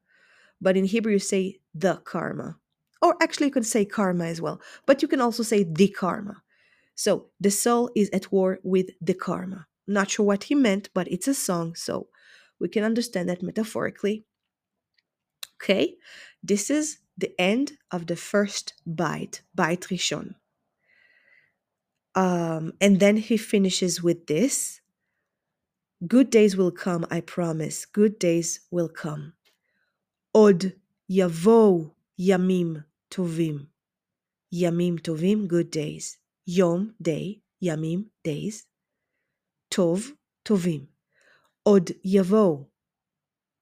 but 0.61 0.77
in 0.77 0.85
Hebrew 0.85 1.13
you 1.13 1.19
say 1.19 1.61
the 1.75 1.97
karma. 2.05 2.57
Or 3.03 3.17
actually 3.23 3.47
you 3.47 3.53
can 3.53 3.65
say 3.65 3.85
karma 3.85 4.27
as 4.27 4.41
well, 4.41 4.61
but 4.87 5.03
you 5.03 5.09
can 5.09 5.21
also 5.21 5.43
say 5.43 5.65
the 5.65 5.89
karma. 5.89 6.43
So 6.95 7.29
the 7.41 7.51
soul 7.51 7.91
is 7.97 8.11
at 8.13 8.31
war 8.31 8.59
with 8.63 8.91
the 9.01 9.15
karma. 9.15 9.67
Not 9.87 10.11
sure 10.11 10.27
what 10.27 10.45
he 10.45 10.55
meant, 10.55 10.91
but 10.95 11.09
it's 11.09 11.29
a 11.29 11.35
song, 11.35 11.75
so 11.75 12.09
we 12.61 12.69
can 12.69 12.85
understand 12.85 13.29
that 13.29 13.43
metaphorically. 13.43 14.25
Okay, 15.63 15.97
this 16.43 16.71
is 16.71 16.99
the 17.17 17.33
end 17.41 17.73
of 17.91 18.07
the 18.07 18.17
first 18.17 18.75
bite, 18.87 19.43
bite 19.55 19.83
rishon. 19.91 20.35
Um, 22.15 22.73
and 22.81 23.01
then 23.01 23.17
he 23.17 23.37
finishes 23.37 24.03
with 24.03 24.27
this 24.27 24.80
Good 26.07 26.31
days 26.31 26.57
will 26.57 26.71
come, 26.71 27.07
I 27.11 27.21
promise. 27.21 27.85
Good 27.85 28.19
days 28.19 28.61
will 28.71 28.89
come. 28.89 29.35
Od 30.35 30.73
yavo 31.11 31.93
yamim 32.19 32.85
tovim. 33.11 33.67
Yamim 34.51 34.99
tovim, 34.99 35.47
good 35.47 35.71
days. 35.71 36.17
Yom, 36.47 36.95
day. 37.03 37.43
Yamim, 37.63 38.07
days. 38.25 38.65
Tov, 39.71 40.13
tovim. 40.43 40.87
Od 41.67 41.91
yavo, 42.03 42.69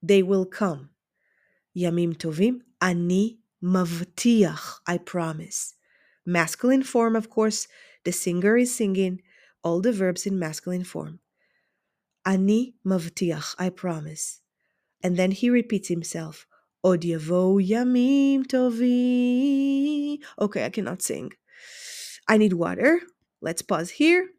they 0.00 0.22
will 0.22 0.46
come. 0.46 0.90
Yamim 1.76 2.16
tovim, 2.16 2.60
ani 2.80 3.40
mavtiach, 3.64 4.78
I 4.86 4.98
promise. 4.98 5.74
Masculine 6.24 6.84
form, 6.84 7.16
of 7.16 7.28
course. 7.30 7.66
The 8.04 8.12
singer 8.12 8.56
is 8.56 8.72
singing 8.72 9.22
all 9.64 9.80
the 9.80 9.92
verbs 9.92 10.24
in 10.24 10.38
masculine 10.38 10.84
form. 10.84 11.18
Ani 12.27 12.75
mavtiach, 12.85 13.55
I 13.59 13.69
promise. 13.69 14.41
And 15.01 15.17
then 15.17 15.31
he 15.31 15.49
repeats 15.49 15.89
himself. 15.89 16.47
Od 16.83 17.01
yavo 17.01 17.61
yamim 17.61 18.45
tovi. 18.45 20.19
Okay, 20.39 20.65
I 20.65 20.69
cannot 20.69 21.01
sing. 21.01 21.33
I 22.27 22.37
need 22.37 22.53
water. 22.53 23.01
Let's 23.41 23.61
pause 23.61 23.89
here. 23.89 24.29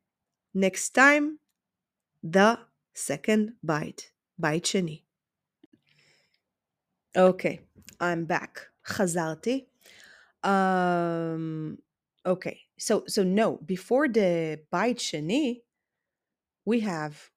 Next 0.55 0.91
time, 0.91 1.39
the 2.23 2.59
second 2.95 3.55
bite. 3.63 4.11
Bite 4.39 4.65
sheni. 4.65 5.03
Okay, 7.17 7.61
I'm 8.01 8.25
back. 8.25 8.69
חזרתי. 8.87 9.67
Um, 10.43 11.79
okay, 12.27 12.61
so 12.79 13.05
so 13.07 13.23
no, 13.23 13.59
before 13.65 14.09
the 14.09 14.61
bite 14.71 14.99
sheni, 14.99 15.63
we 16.65 16.81
have 16.81 17.31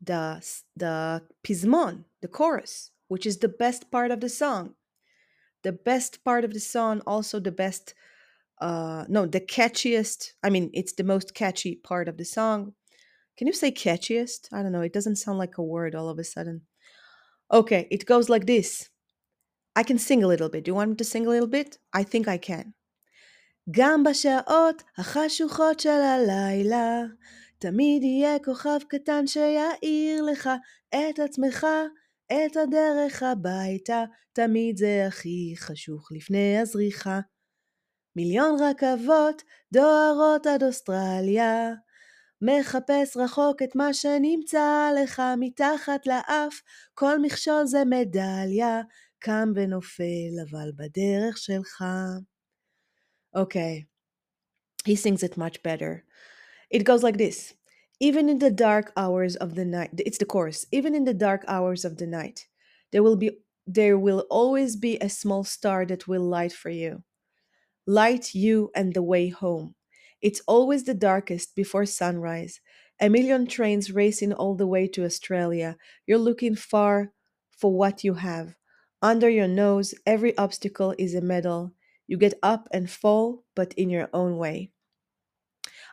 the 0.00 0.42
the 0.76 1.22
pismon, 1.44 2.04
the 2.20 2.28
chorus, 2.28 2.90
which 3.08 3.26
is 3.26 3.38
the 3.38 3.48
best 3.48 3.90
part 3.90 4.10
of 4.10 4.20
the 4.20 4.28
song. 4.28 4.74
The 5.62 5.72
best 5.72 6.24
part 6.24 6.44
of 6.44 6.52
the 6.52 6.60
song, 6.60 7.02
also 7.06 7.38
the 7.38 7.52
best, 7.52 7.94
uh, 8.60 9.04
no, 9.08 9.26
the 9.26 9.40
catchiest. 9.40 10.32
I 10.42 10.50
mean, 10.50 10.70
it's 10.72 10.94
the 10.94 11.04
most 11.04 11.34
catchy 11.34 11.76
part 11.76 12.08
of 12.08 12.16
the 12.16 12.24
song. 12.24 12.74
Can 13.36 13.46
you 13.46 13.52
say 13.52 13.70
catchiest? 13.70 14.48
I 14.52 14.62
don't 14.62 14.72
know. 14.72 14.80
It 14.82 14.92
doesn't 14.92 15.16
sound 15.16 15.38
like 15.38 15.58
a 15.58 15.62
word 15.62 15.94
all 15.94 16.08
of 16.08 16.18
a 16.18 16.24
sudden. 16.24 16.62
Okay, 17.52 17.86
it 17.90 18.06
goes 18.06 18.28
like 18.28 18.46
this. 18.46 18.88
I 19.76 19.82
can 19.84 19.98
sing 19.98 20.22
a 20.22 20.26
little 20.26 20.48
bit. 20.48 20.64
Do 20.64 20.70
you 20.70 20.74
want 20.74 20.90
me 20.90 20.96
to 20.96 21.04
sing 21.04 21.26
a 21.26 21.30
little 21.30 21.48
bit? 21.48 21.78
I 21.92 22.02
think 22.02 22.28
I 22.28 22.38
can. 22.38 22.74
גם 23.70 24.04
בשעות 24.04 24.82
החשוכות 24.98 25.80
של 25.80 25.88
הלילה, 25.88 27.00
תמיד 27.59 28.03
יהיה 28.03 28.39
כוכב 28.45 28.79
קטן 28.89 29.27
שיעיר 29.27 30.21
לך 30.23 30.49
את 30.89 31.19
עצמך, 31.19 31.67
את 32.25 32.57
הדרך 32.57 33.23
הביתה, 33.23 34.03
תמיד 34.33 34.77
זה 34.77 35.05
הכי 35.07 35.53
חשוך 35.57 36.11
לפני 36.11 36.57
הזריחה. 36.59 37.19
מיליון 38.15 38.57
רכבות 38.63 39.41
דוהרות 39.73 40.47
עד 40.47 40.63
אוסטרליה, 40.63 41.73
מחפש 42.41 43.17
רחוק 43.17 43.61
את 43.63 43.75
מה 43.75 43.93
שנמצא 43.93 44.89
לך 45.03 45.21
מתחת 45.39 46.07
לאף, 46.07 46.61
כל 46.93 47.19
מכשול 47.19 47.65
זה 47.65 47.83
מדליה, 47.85 48.81
קם 49.19 49.49
ונופל 49.55 50.33
אבל 50.49 50.71
בדרך 50.75 51.37
שלך. 51.37 51.83
Okay, 53.37 53.85
he 54.87 54.95
sings 54.95 55.23
it 55.23 55.37
much 55.37 55.61
better. 55.63 56.06
It 56.69 56.83
goes 56.85 57.03
like 57.03 57.17
this 57.17 57.53
Even 57.99 58.29
in 58.29 58.39
the 58.39 58.51
dark 58.51 58.93
hours 58.95 59.35
of 59.35 59.55
the 59.55 59.65
night, 59.65 59.91
it's 60.05 60.17
the 60.17 60.25
chorus, 60.25 60.65
even 60.71 60.95
in 60.95 61.03
the 61.05 61.13
dark 61.13 61.43
hours 61.47 61.83
of 61.85 61.97
the 61.97 62.07
night, 62.07 62.47
there 62.91 63.03
will 63.03 63.17
be 63.17 63.31
there 63.65 63.97
will 63.99 64.25
always 64.29 64.77
be 64.77 64.97
a 64.99 65.09
small 65.09 65.43
star 65.43 65.85
that 65.85 66.07
will 66.07 66.21
light 66.23 66.53
for 66.53 66.69
you. 66.69 67.03
Light 67.87 68.35
you 68.35 68.71
and 68.75 68.93
the 68.93 69.01
way 69.01 69.29
home. 69.29 69.75
It's 70.21 70.41
always 70.47 70.83
the 70.83 70.93
darkest 70.93 71.55
before 71.55 71.85
sunrise. 71.87 72.61
A 72.99 73.09
million 73.09 73.47
trains 73.47 73.91
racing 73.91 74.33
all 74.33 74.55
the 74.55 74.67
way 74.67 74.87
to 74.89 75.05
Australia. 75.05 75.77
You're 76.05 76.19
looking 76.19 76.55
far 76.55 77.13
for 77.49 77.73
what 77.75 78.03
you 78.03 78.15
have. 78.15 78.55
Under 79.01 79.29
your 79.29 79.47
nose, 79.47 79.95
every 80.05 80.37
obstacle 80.37 80.93
is 80.99 81.15
a 81.15 81.21
medal. 81.21 81.73
You 82.07 82.17
get 82.17 82.39
up 82.43 82.67
and 82.71 82.89
fall, 82.89 83.45
but 83.55 83.73
in 83.73 83.89
your 83.89 84.09
own 84.13 84.37
way. 84.37 84.71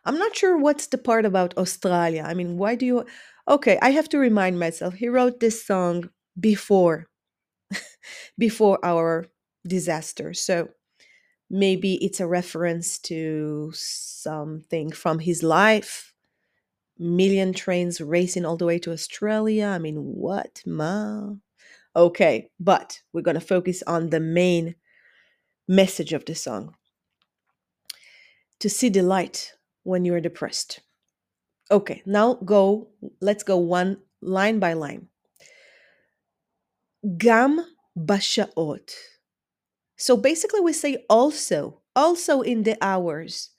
I'm 0.05 0.19
not 0.19 0.37
sure 0.37 0.59
what's 0.59 0.87
the 0.87 0.99
part 0.99 1.25
about 1.25 1.57
Australia. 1.57 2.25
I 2.27 2.35
mean, 2.35 2.59
why 2.59 2.75
do 2.75 2.87
you. 2.87 3.05
Okay, 3.49 3.79
I 3.83 3.91
have 3.91 4.09
to 4.11 4.19
remind 4.19 4.59
myself. 4.59 4.95
He 4.95 5.09
wrote 5.09 5.41
this 5.41 5.65
song 5.65 6.11
before 6.39 7.07
before 8.39 8.79
our 8.85 9.27
disaster. 9.67 10.35
So 10.35 10.69
maybe 11.51 11.95
it's 12.05 12.21
a 12.21 12.27
reference 12.27 12.99
to 13.01 13.71
something 13.75 14.93
from 14.93 15.21
his 15.21 15.43
life. 15.43 16.13
Million 16.99 17.53
trains 17.53 18.01
racing 18.01 18.45
all 18.45 18.57
the 18.57 18.67
way 18.67 18.79
to 18.79 18.93
Australia. 18.93 19.67
I 19.67 19.79
mean, 19.79 19.97
what, 19.97 20.63
ma? 20.67 21.33
Okay, 21.97 22.51
but 22.61 23.01
we're 23.13 23.23
going 23.23 23.35
to 23.37 23.41
focus 23.41 23.83
on 23.87 24.11
the 24.11 24.21
main 24.21 24.75
message 25.67 26.13
of 26.13 26.25
the 26.25 26.35
song 26.35 26.75
to 28.59 28.69
see 28.69 28.89
the 28.89 29.03
light 29.03 29.55
when 29.85 30.05
you're 30.05 30.21
depressed. 30.21 30.81
Okay, 31.71 32.03
now 32.05 32.35
go, 32.35 32.89
let's 33.21 33.43
go 33.43 33.57
one 33.57 33.99
line 34.21 34.59
by 34.59 34.75
line. 34.75 35.09
Gam 37.17 37.65
bashaot. 37.97 38.91
So 39.97 40.17
basically, 40.17 40.61
we 40.61 40.73
say 40.73 41.05
also, 41.09 41.81
also 41.95 42.41
in 42.41 42.65
the 42.65 42.77
hours. 42.83 43.51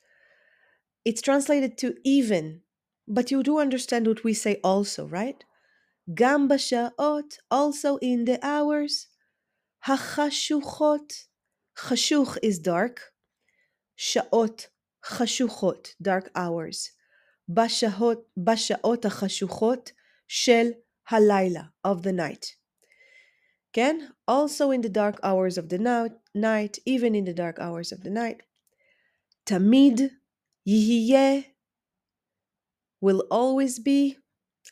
It's 1.06 1.22
translated 1.22 1.78
to 1.80 1.96
even, 2.04 2.62
but 3.08 3.32
you 3.32 3.42
do 3.44 3.60
understand 3.60 4.08
what 4.08 4.24
we 4.24 4.34
say 4.34 4.60
also, 4.64 5.08
right? 5.08 5.44
Gam 6.14 6.50
bashaot, 6.50 7.38
also 7.50 7.98
in 7.98 8.26
the 8.26 8.40
hours. 8.46 9.08
Hachashuchot. 9.88 11.26
Chashuch 11.78 12.38
is 12.42 12.60
dark. 12.60 13.14
Shaot, 13.98 14.68
chashuchot, 15.06 15.96
dark 16.02 16.30
hours. 16.36 16.92
Bashahot, 17.50 18.24
bashaot 18.38 19.02
hachashuchot 19.02 19.92
shel 20.28 20.74
halayla, 21.12 21.72
of 21.84 22.04
the 22.04 22.12
night. 22.12 22.56
Again, 23.72 24.14
also 24.28 24.72
in 24.72 24.82
the 24.82 24.90
dark 24.90 25.20
hours 25.22 25.58
of 25.58 25.70
the 25.70 25.78
night, 26.34 26.80
even 26.86 27.14
in 27.14 27.26
the 27.26 27.34
dark 27.34 27.60
hours 27.60 27.92
of 27.92 28.04
the 28.04 28.10
night. 28.10 28.42
Tamid, 29.46 30.12
yihiyeh, 30.68 31.46
will 33.02 33.28
always 33.30 33.80
be, 33.80 34.18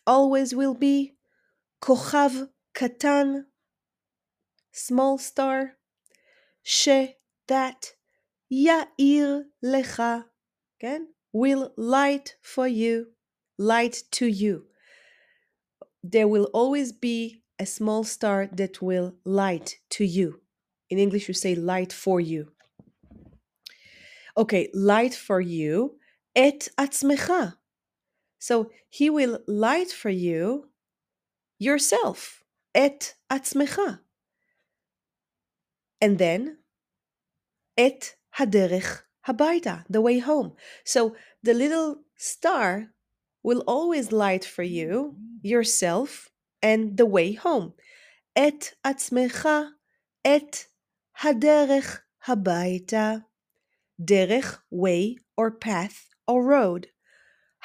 always 0.07 0.55
will 0.55 0.73
be. 0.73 1.15
Kochav 1.81 2.49
katan, 2.73 3.43
small 4.71 5.17
star. 5.17 5.73
She, 6.63 7.15
that. 7.47 7.93
Ya'ir 8.53 9.45
lecha, 9.63 10.25
כן? 10.81 11.07
Will 11.31 11.73
light 11.75 12.35
for 12.41 12.67
you, 12.67 13.07
light 13.57 14.03
to 14.11 14.27
you. 14.27 14.67
There 16.03 16.27
will 16.27 16.49
always 16.53 16.91
be 16.91 17.41
a 17.57 17.65
small 17.65 18.03
star 18.03 18.47
that 18.53 18.81
will 18.81 19.15
light 19.25 19.79
to 19.91 20.05
you. 20.05 20.41
In 20.91 20.99
English, 20.99 21.27
you 21.27 21.33
say 21.33 21.55
light 21.55 21.91
for 21.91 22.19
you. 22.19 22.51
Okay, 24.37 24.69
light 24.75 25.15
for 25.15 25.41
you, 25.41 25.97
et 26.35 26.67
atzmecha. 26.77 27.55
So 28.37 28.69
he 28.89 29.09
will 29.09 29.39
light 29.47 29.91
for 29.91 30.09
you 30.09 30.69
yourself, 31.57 32.43
et 32.75 33.15
atzmecha. 33.31 34.01
And 35.99 36.19
then, 36.19 36.57
et 37.77 38.15
haderech 38.37 39.01
habaita, 39.27 39.85
the 39.89 40.01
way 40.01 40.19
home. 40.19 40.53
So 40.83 41.15
the 41.41 41.53
little 41.53 42.01
star 42.15 42.89
will 43.43 43.63
always 43.67 44.11
light 44.11 44.45
for 44.45 44.63
you 44.63 45.15
mm-hmm. 45.15 45.47
yourself 45.47 46.29
and 46.61 46.97
the 46.97 47.05
way 47.05 47.33
home. 47.33 47.73
Et 48.35 48.73
atzmecha, 48.85 49.71
et 50.23 50.67
haderech 51.21 51.99
habaita. 52.27 53.25
Derech, 54.03 54.57
way 54.71 55.17
or 55.37 55.51
path 55.51 56.09
or 56.27 56.43
road. 56.43 56.87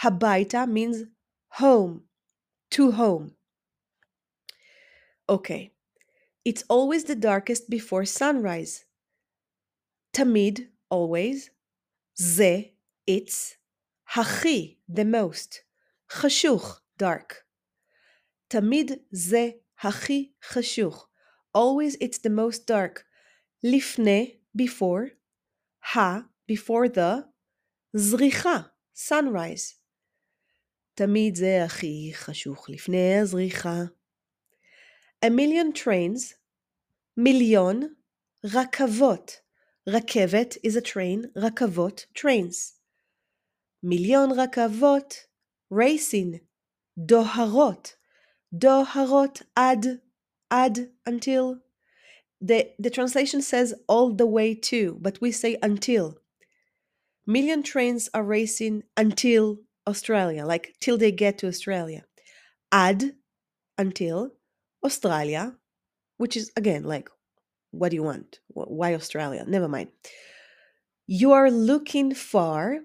Habaita 0.02 0.68
means 0.68 1.04
home, 1.48 2.02
to 2.70 2.92
home. 2.92 3.34
Okay, 5.28 5.72
it's 6.44 6.64
always 6.68 7.04
the 7.04 7.16
darkest 7.16 7.70
before 7.70 8.04
sunrise 8.04 8.84
Tamid, 10.17 10.67
always. 10.89 11.49
Ze, 12.19 12.75
it's. 13.07 13.57
Hachi, 14.15 14.77
the 14.87 15.05
most. 15.05 15.63
Chashuch, 16.09 16.79
dark. 16.97 17.45
Tamid 18.49 18.99
ze 19.15 19.55
hachi 19.81 20.33
chashuch. 20.41 21.07
Always 21.53 21.97
it's 21.99 22.19
the 22.19 22.29
most 22.29 22.67
dark. 22.67 23.05
Lifne, 23.63 24.39
before. 24.55 25.09
Ha, 25.79 26.25
before 26.47 26.89
the. 26.89 27.23
זריחה, 27.95 28.61
sunrise. 28.93 29.79
תמיד 30.95 31.35
זה 31.35 31.63
הכי 31.63 32.11
חשוך 32.13 32.69
לפני 32.69 33.19
הזריחה. 33.19 33.81
A 35.25 35.29
million 35.29 35.77
trains, 35.77 36.35
מיליון 37.17 37.81
רכבות. 38.45 39.31
רכבת 39.87 40.57
is 40.63 40.75
a 40.75 40.81
train, 40.81 41.31
רכבות, 41.35 42.05
trains. 42.13 42.73
מיליון 43.83 44.31
רכבות, 44.31 45.27
racing, 45.71 46.39
דוהרות. 46.97 47.95
דוהרות 48.53 49.41
עד, 49.55 49.85
עד, 50.49 50.79
until. 51.05 51.59
The, 52.41 52.71
the 52.77 52.89
translation 52.89 53.41
says 53.41 53.73
all 53.87 54.13
the 54.13 54.25
way 54.25 54.53
to, 54.53 54.97
but 55.01 55.21
we 55.21 55.31
say 55.31 55.57
until. 55.61 56.17
Million 57.25 57.63
trains 57.63 58.09
are 58.13 58.23
racing 58.23 58.83
until 58.97 59.59
Australia, 59.87 60.45
like 60.45 60.75
till 60.81 60.97
they 60.97 61.11
get 61.11 61.37
to 61.37 61.47
Australia. 61.47 62.05
Ad, 62.71 63.15
until 63.77 64.31
Australia, 64.83 65.55
which 66.17 66.35
is 66.35 66.51
again 66.57 66.83
like, 66.83 67.09
what 67.78 67.90
do 67.90 67.96
you 67.96 68.02
want? 68.02 68.40
Why 68.48 68.94
Australia? 68.94 69.44
Never 69.46 69.68
mind. 69.68 69.90
You 71.06 71.32
are 71.32 71.50
looking 71.50 72.14
for 72.14 72.80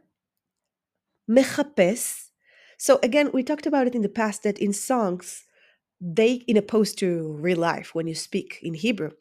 mechapes. 1.27 2.31
So 2.77 2.99
again, 3.01 3.31
we 3.33 3.43
talked 3.43 3.65
about 3.65 3.87
it 3.87 3.95
in 3.95 4.01
the 4.01 4.09
past 4.09 4.43
that 4.43 4.59
in 4.59 4.73
songs, 4.73 5.45
they 5.99 6.33
in 6.47 6.57
opposed 6.57 6.97
to 6.99 7.33
real 7.39 7.57
life 7.57 7.95
when 7.95 8.07
you 8.07 8.15
speak 8.15 8.59
in 8.61 8.73
Hebrew, 8.73 9.11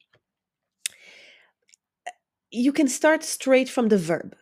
you 2.50 2.72
can 2.72 2.88
start 2.88 3.24
straight 3.24 3.68
from 3.68 3.88
the 3.88 3.98
verb. 3.98 4.36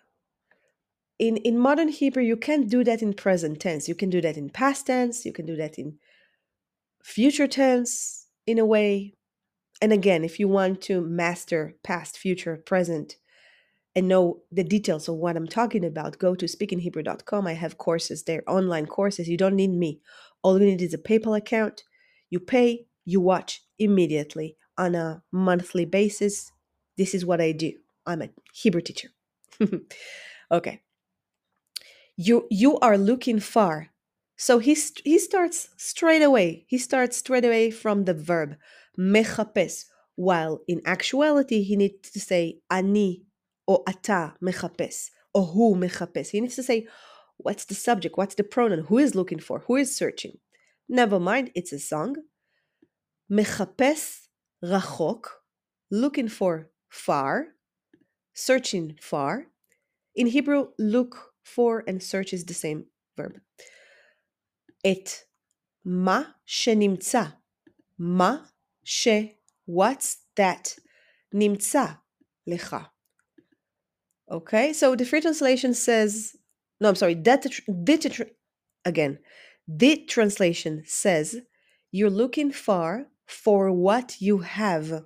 In 1.19 1.37
in 1.39 1.59
modern 1.59 1.89
Hebrew, 1.89 2.23
you 2.23 2.37
can't 2.37 2.69
do 2.69 2.83
that 2.85 3.03
in 3.03 3.13
present 3.13 3.61
tense. 3.61 3.89
You 3.89 3.95
can 3.95 4.11
do 4.11 4.21
that 4.23 4.37
in 4.37 4.51
past 4.51 4.87
tense. 4.87 5.27
You 5.27 5.33
can 5.33 5.47
do 5.47 5.57
that 5.57 5.79
in 5.79 5.99
future 7.03 7.47
tense 7.47 8.27
in 8.47 8.59
a 8.59 8.65
way 8.65 9.15
and 9.81 9.93
again, 9.93 10.25
if 10.25 10.39
you 10.39 10.49
want 10.49 10.83
to 10.83 11.01
master 11.01 11.75
past, 11.83 12.19
future, 12.19 12.57
present, 12.57 13.17
and 13.97 14.09
know 14.09 14.43
the 14.53 14.63
details 14.63 15.09
of 15.09 15.17
what 15.17 15.37
I'm 15.37 15.49
talking 15.49 15.85
about, 15.85 16.19
go 16.19 16.35
to 16.35 16.47
speakinghebrew.com. 16.47 17.47
I 17.47 17.55
have 17.55 17.79
courses 17.79 18.25
there, 18.25 18.43
online 18.47 18.87
courses. 18.87 19.29
You 19.29 19.37
don't 19.37 19.57
need 19.57 19.73
me. 19.73 20.01
All 20.43 20.61
you 20.61 20.67
need 20.67 20.83
is 20.83 20.95
a 20.95 20.99
PayPal 20.99 21.37
account. 21.37 21.85
You 22.29 22.41
pay, 22.41 22.87
you 23.05 23.21
watch 23.21 23.63
immediately 23.79 24.57
on 24.79 24.95
a 24.95 25.23
monthly 25.33 25.85
basis. 25.85 26.53
This 26.97 27.15
is 27.15 27.27
what 27.27 27.41
I 27.41 27.53
do. 27.53 27.73
I'm 28.07 28.23
a 28.23 28.29
Hebrew 28.53 28.81
teacher. 28.81 29.09
okay. 30.51 30.83
You 32.17 32.47
you 32.51 32.79
are 32.79 32.99
looking 32.99 33.41
far. 33.41 33.89
So 34.37 34.59
he 34.59 34.77
he 35.05 35.19
starts 35.19 35.71
straight 35.77 36.23
away. 36.23 36.65
He 36.69 36.79
starts 36.79 37.17
straight 37.17 37.45
away 37.45 37.71
from 37.71 38.05
the 38.05 38.15
verb 38.15 38.57
mechapes, 38.97 39.87
while 40.17 40.61
in 40.69 40.83
actuality 40.85 41.63
he 41.63 41.77
needs 41.77 42.11
to 42.11 42.21
say 42.21 42.61
ani 42.71 43.25
or 43.67 43.83
ata 43.87 44.35
mechapes 44.41 45.11
or 45.35 45.45
hu 45.47 45.75
mechapes. 45.75 46.31
He 46.31 46.41
needs 46.41 46.57
to 46.57 46.63
say 46.63 46.87
what's 47.37 47.65
the 47.65 47.75
subject, 47.75 48.19
what's 48.19 48.35
the 48.35 48.45
pronoun, 48.45 48.85
who 48.89 48.99
is 48.99 49.15
looking 49.15 49.39
for, 49.39 49.61
who 49.67 49.77
is 49.77 49.97
searching. 49.97 50.39
Never 50.89 51.21
mind, 51.21 51.51
it's 51.55 51.73
a 51.73 51.79
song. 51.79 52.17
Mechapes 53.31 54.29
rachok, 54.65 55.25
looking 55.91 56.29
for 56.29 56.71
far, 56.89 57.49
searching 58.35 58.97
far. 59.01 59.47
In 60.15 60.27
Hebrew, 60.27 60.69
look 60.79 61.33
for 61.45 61.85
and 61.87 62.03
search 62.03 62.33
is 62.33 62.45
the 62.45 62.55
same 62.55 62.87
verb. 63.17 63.39
Et 64.85 65.25
ma 65.85 66.25
shenimtza. 66.47 67.35
Ma 67.99 68.41
she, 68.84 69.38
what's 69.66 70.18
that? 70.36 70.76
Nimtza 71.34 72.00
lecha. 72.48 72.88
Okay, 74.32 74.74
so 74.74 74.96
the 74.96 75.06
free 75.06 75.22
translation 75.22 75.74
says, 75.74 76.36
no, 76.80 76.90
I'm 76.90 76.96
sorry, 76.96 77.16
that 77.16 77.44
the, 77.44 78.30
again, 78.86 79.20
the 79.68 80.06
translation 80.08 80.84
says, 80.86 81.42
you're 81.92 82.10
looking 82.10 82.52
far 82.52 83.08
for 83.28 83.72
what 83.72 84.22
you 84.22 84.40
have. 84.40 85.04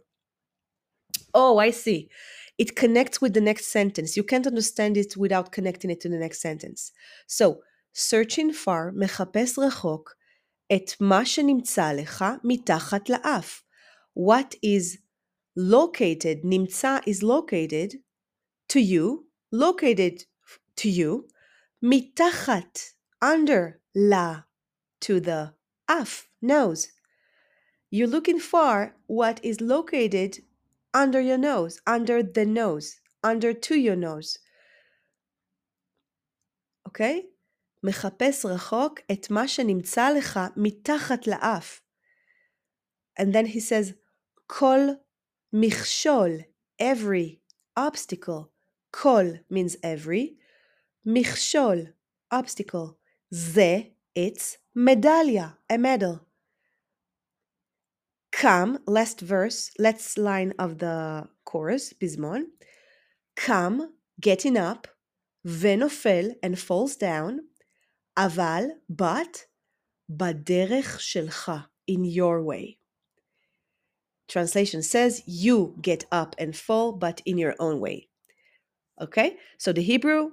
Oh, 1.34 1.58
I 1.58 1.72
see. 1.72 2.10
It 2.58 2.76
connects 2.76 3.22
with 3.22 3.34
the 3.34 3.42
next 3.42 3.68
sentence. 3.68 4.18
You 4.18 4.24
can't 4.24 4.48
understand 4.48 4.98
it 4.98 5.16
without 5.16 5.52
connecting 5.52 5.90
it 5.90 6.02
to 6.02 6.10
the 6.10 6.18
next 6.18 6.42
sentence. 6.42 6.92
So, 7.28 7.62
searching 7.94 8.52
far, 8.52 8.92
מחפש 8.92 9.60
רחוק, 9.60 10.16
את 10.76 10.92
מה 11.02 11.26
שנמצא 11.26 11.94
לך 11.94 12.26
מתחת 12.44 13.10
לאף. 13.10 13.63
What 14.14 14.56
is 14.62 14.98
located, 15.56 16.44
נמצא 16.44 17.00
is 17.06 17.24
located 17.24 18.00
to 18.68 18.80
you, 18.80 19.26
located 19.52 20.26
to 20.76 20.90
you, 20.90 21.28
מתחת, 21.84 22.94
under, 23.22 23.80
la, 23.96 24.44
to 25.02 25.20
the 25.20 25.54
af, 25.88 26.30
nose. 26.42 26.88
You're 27.92 28.08
looking 28.08 28.40
for 28.40 28.96
what 29.08 29.40
is 29.44 29.62
located 29.62 30.44
under 30.94 31.20
your 31.20 31.38
nose, 31.38 31.82
under 31.88 32.22
the 32.22 32.46
nose, 32.46 33.00
under 33.24 33.54
to 33.54 33.76
your 33.76 33.96
nose. 33.96 34.38
אוקיי? 36.86 37.20
Okay? 37.20 37.40
מחפש 37.84 38.46
רחוק 38.46 39.00
את 39.12 39.30
מה 39.30 39.48
שנמצא 39.48 40.10
לך 40.10 40.40
מתחת 40.56 41.28
לאף. 41.28 41.82
And 43.20 43.34
then 43.34 43.46
he 43.46 43.60
says, 43.60 43.94
kol 44.49 44.97
michshol, 45.55 46.45
every 46.79 47.41
obstacle. 47.77 48.51
Kol 48.93 49.39
means 49.51 49.77
every. 49.83 50.37
Michshol, 51.07 51.93
obstacle. 52.31 52.99
Ze, 53.33 53.95
it's 54.15 54.59
medalia 54.77 55.57
a 55.69 55.79
medal. 55.79 56.21
Come, 58.33 58.79
last 58.87 59.21
verse, 59.21 59.71
last 59.79 60.19
line 60.19 60.55
of 60.59 60.79
the 60.79 61.29
chorus, 61.45 61.93
Pismon. 61.93 62.47
Come, 63.37 63.95
getting 64.21 64.57
up, 64.57 64.89
venofel, 65.47 66.35
and 66.43 66.59
falls 66.59 66.97
down. 66.97 67.41
Aval, 68.19 68.71
but, 68.89 69.47
baderech 70.11 70.99
shelcha, 70.99 71.67
in 71.87 72.05
your 72.05 72.43
way 72.43 72.79
translation 74.29 74.83
says, 74.83 75.23
you 75.27 75.77
get 75.81 76.05
up 76.11 76.35
and 76.39 76.57
fall, 76.57 76.93
but 76.93 77.21
in 77.25 77.39
your 77.39 77.55
own 77.59 77.81
way. 77.81 78.09
Okay, 79.01 79.37
so 79.59 79.73
the 79.73 79.83
Hebrew 79.83 80.31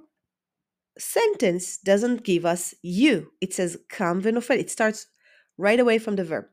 sentence 0.98 1.78
doesn't 1.78 2.22
give 2.22 2.44
us 2.46 2.74
you. 2.82 3.32
It 3.40 3.52
says 3.52 3.78
kam 3.88 4.22
venofel. 4.22 4.58
It 4.58 4.70
starts 4.70 5.06
right 5.58 5.80
away 5.80 5.98
from 5.98 6.16
the 6.16 6.24
verb. 6.24 6.46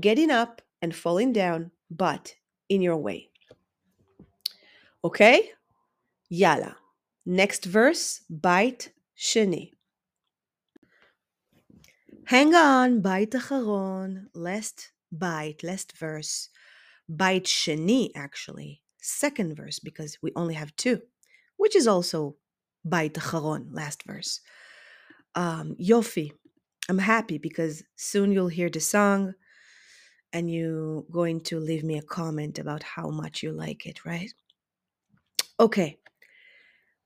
Getting 0.00 0.30
up 0.30 0.62
and 0.80 0.94
falling 0.94 1.32
down, 1.32 1.70
but 1.90 2.34
in 2.68 2.80
your 2.80 2.96
way. 2.96 3.30
Okay? 5.04 5.50
Yala. 6.32 6.76
Next 7.26 7.64
verse, 7.64 8.22
bite 8.28 8.92
sheni. 9.16 9.72
Hang 12.24 12.54
on, 12.54 13.00
bite 13.00 13.32
acharon, 13.32 14.26
last 14.34 14.92
bite, 15.10 15.62
last 15.62 15.96
verse. 15.96 16.48
Bait 17.08 17.44
Sheni, 17.44 18.10
actually, 18.14 18.82
second 19.00 19.56
verse, 19.56 19.78
because 19.78 20.18
we 20.22 20.32
only 20.36 20.54
have 20.54 20.74
two, 20.76 21.02
which 21.56 21.76
is 21.76 21.86
also 21.86 22.36
Bait 22.88 23.14
Haron, 23.14 23.66
last 23.70 24.02
verse. 24.04 24.40
Um, 25.34 25.76
Yofi, 25.80 26.32
I'm 26.88 26.98
happy 26.98 27.38
because 27.38 27.82
soon 27.96 28.32
you'll 28.32 28.48
hear 28.48 28.68
the 28.68 28.80
song 28.80 29.34
and 30.32 30.50
you're 30.50 31.02
going 31.10 31.40
to 31.42 31.60
leave 31.60 31.84
me 31.84 31.98
a 31.98 32.02
comment 32.02 32.58
about 32.58 32.82
how 32.82 33.10
much 33.10 33.42
you 33.42 33.52
like 33.52 33.86
it, 33.86 34.04
right? 34.04 34.32
Okay. 35.60 35.98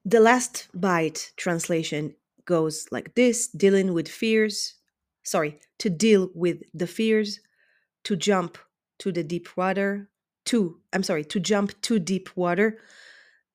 The 0.05 0.21
last 0.21 0.69
bite 0.73 1.33
translation 1.37 2.15
goes 2.45 2.87
like 2.93 3.15
this 3.15 3.49
dealing 3.49 3.93
with 3.93 4.09
fears, 4.09 4.75
sorry, 5.25 5.59
to 5.79 5.91
deal 5.91 6.31
with 6.35 6.63
the 6.73 6.87
fears, 6.87 7.41
to 8.05 8.15
jump 8.15 8.57
to 8.99 9.13
the 9.13 9.23
deep 9.23 9.49
water, 9.57 10.09
to, 10.47 10.81
I'm 10.93 11.03
sorry, 11.03 11.25
to 11.25 11.41
jump 11.41 11.81
to 11.83 11.99
deep 11.99 12.31
water. 12.37 12.79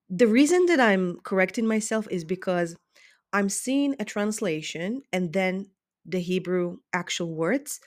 The 0.10 0.28
reason 0.28 0.66
that 0.66 0.80
I'm 0.80 1.20
correcting 1.24 1.68
myself 1.68 2.08
is 2.12 2.24
because 2.26 2.76
I'm 3.34 3.50
seeing 3.50 3.96
a 4.00 4.06
translation 4.06 5.04
and 5.14 5.34
then 5.34 5.68
the 6.06 6.20
Hebrew 6.20 6.78
actual 6.94 7.34
words, 7.36 7.80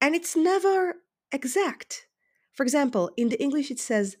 and 0.00 0.14
it's 0.14 0.36
never 0.36 0.96
exact. 1.32 2.06
For 2.52 2.62
example, 2.62 3.10
in 3.16 3.28
the 3.28 3.40
English 3.42 3.70
it 3.70 3.78
says 3.78 4.16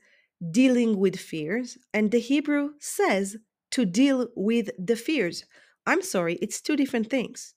dealing 0.50 0.98
with 0.98 1.16
fears, 1.16 1.78
and 1.92 2.10
the 2.10 2.20
Hebrew 2.20 2.70
says 2.80 3.36
to 3.72 3.84
deal 3.84 4.28
with 4.34 4.70
the 4.78 4.96
fears. 4.96 5.44
I'm 5.86 6.02
sorry, 6.02 6.38
it's 6.40 6.60
two 6.60 6.76
different 6.76 7.10
things. 7.10 7.54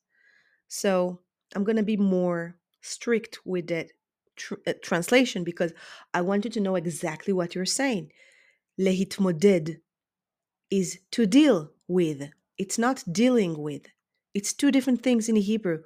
So 0.67 1.21
I'm 1.55 1.63
going 1.63 1.77
to 1.77 1.83
be 1.83 1.97
more 1.97 2.57
strict 2.81 3.39
with 3.45 3.67
that 3.67 3.91
tr- 4.37 4.55
uh, 4.65 4.73
translation 4.81 5.43
because 5.43 5.73
I 6.13 6.21
want 6.21 6.45
you 6.45 6.51
to 6.51 6.59
know 6.59 6.75
exactly 6.75 7.33
what 7.33 7.55
you're 7.55 7.65
saying. 7.65 8.11
Lehitmoded 8.79 9.77
is 10.69 10.99
to 11.11 11.25
deal 11.25 11.71
with. 11.87 12.29
It's 12.57 12.77
not 12.77 13.03
dealing 13.11 13.57
with. 13.57 13.87
It's 14.33 14.53
two 14.53 14.71
different 14.71 15.03
things 15.03 15.29
in 15.29 15.35
Hebrew. 15.35 15.79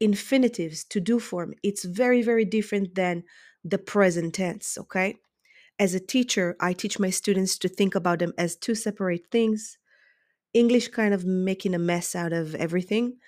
Infinitives, 0.00 0.84
to 0.84 1.00
do 1.00 1.20
form, 1.20 1.52
it's 1.62 1.84
very, 1.84 2.22
very 2.22 2.44
different 2.44 2.94
than 2.94 3.24
the 3.62 3.78
present 3.78 4.34
tense, 4.34 4.78
okay? 4.78 5.16
As 5.78 5.94
a 5.94 6.00
teacher, 6.00 6.56
I 6.60 6.72
teach 6.72 6.98
my 6.98 7.10
students 7.10 7.58
to 7.58 7.68
think 7.68 7.94
about 7.94 8.18
them 8.20 8.32
as 8.38 8.56
two 8.56 8.74
separate 8.74 9.26
things. 9.30 9.78
English 10.54 10.88
kind 10.88 11.14
of 11.14 11.24
making 11.24 11.74
a 11.74 11.78
mess 11.78 12.14
out 12.14 12.32
of 12.32 12.54
everything, 12.54 13.18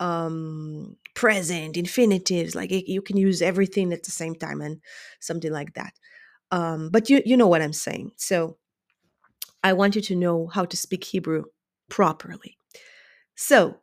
um 0.00 0.96
present 1.14 1.76
infinitives 1.76 2.54
like 2.54 2.70
you 2.70 3.02
can 3.02 3.16
use 3.16 3.42
everything 3.42 3.92
at 3.92 4.04
the 4.04 4.10
same 4.10 4.34
time 4.34 4.60
and 4.60 4.80
something 5.20 5.52
like 5.52 5.74
that. 5.74 5.92
Um 6.50 6.90
but 6.90 7.10
you 7.10 7.22
you 7.24 7.36
know 7.36 7.48
what 7.48 7.62
i'm 7.62 7.72
saying. 7.72 8.12
So 8.16 8.58
i 9.64 9.72
want 9.72 9.96
you 9.96 10.02
to 10.02 10.16
know 10.16 10.46
how 10.48 10.64
to 10.64 10.76
speak 10.76 11.04
hebrew 11.04 11.44
properly. 11.88 12.56
So 13.34 13.80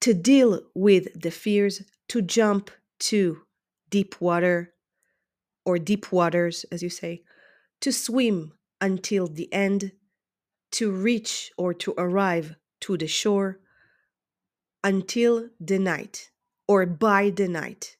to 0.00 0.14
deal 0.14 0.60
with 0.74 1.20
the 1.20 1.30
fears, 1.30 1.82
to 2.08 2.20
jump 2.22 2.70
to 2.98 3.42
deep 3.88 4.20
water 4.20 4.74
or 5.64 5.78
deep 5.78 6.10
waters, 6.10 6.64
as 6.72 6.82
you 6.82 6.90
say, 6.90 7.22
to 7.80 7.92
swim 7.92 8.52
until 8.80 9.28
the 9.28 9.52
end, 9.52 9.92
to 10.72 10.90
reach 10.90 11.52
or 11.56 11.72
to 11.74 11.94
arrive 11.96 12.56
to 12.80 12.96
the 12.96 13.06
shore 13.06 13.60
until 14.84 15.48
the 15.60 15.78
night 15.78 16.30
or 16.66 16.86
by 16.86 17.30
the 17.30 17.48
night. 17.48 17.96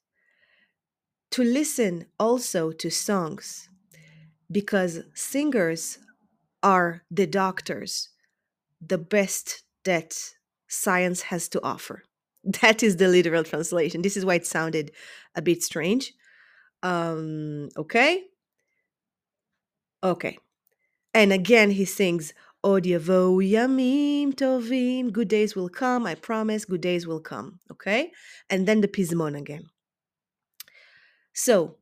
To 1.33 1.43
listen 1.43 2.07
also 2.19 2.73
to 2.73 2.91
songs 2.91 3.69
because 4.51 5.01
singers 5.15 5.99
are 6.63 7.03
the 7.11 7.27
doctors, 7.27 8.11
the 8.81 8.99
best 8.99 9.63
that 9.85 10.19
science 10.69 11.23
has 11.23 11.49
to 11.51 11.63
offer. 11.63 12.03
That 12.61 12.83
is 12.83 12.97
the 12.97 13.07
literal 13.07 13.45
translation. 13.45 14.03
This 14.03 14.17
is 14.17 14.25
why 14.25 14.35
it 14.35 14.47
sounded 14.47 14.91
a 15.37 15.43
bit 15.43 15.63
strange. 15.63 16.13
Um, 16.83 17.69
okay? 17.77 18.25
Okay. 20.03 20.39
And 21.15 21.33
again, 21.33 21.71
he 21.71 21.85
sings, 21.85 22.35
Od 22.65 22.85
yavo 22.85 23.43
yamim 23.43 24.35
tovim. 24.35 25.11
Good 25.11 25.29
days 25.29 25.57
will 25.57 25.69
come. 25.69 26.07
I 26.07 26.15
promise. 26.15 26.65
Good 26.65 26.81
days 26.81 27.07
will 27.07 27.21
come. 27.21 27.59
Okay? 27.71 28.13
And 28.49 28.67
then 28.67 28.81
the 28.81 28.89
pizmon 28.89 29.37
again. 29.37 29.65
So, 31.33 31.77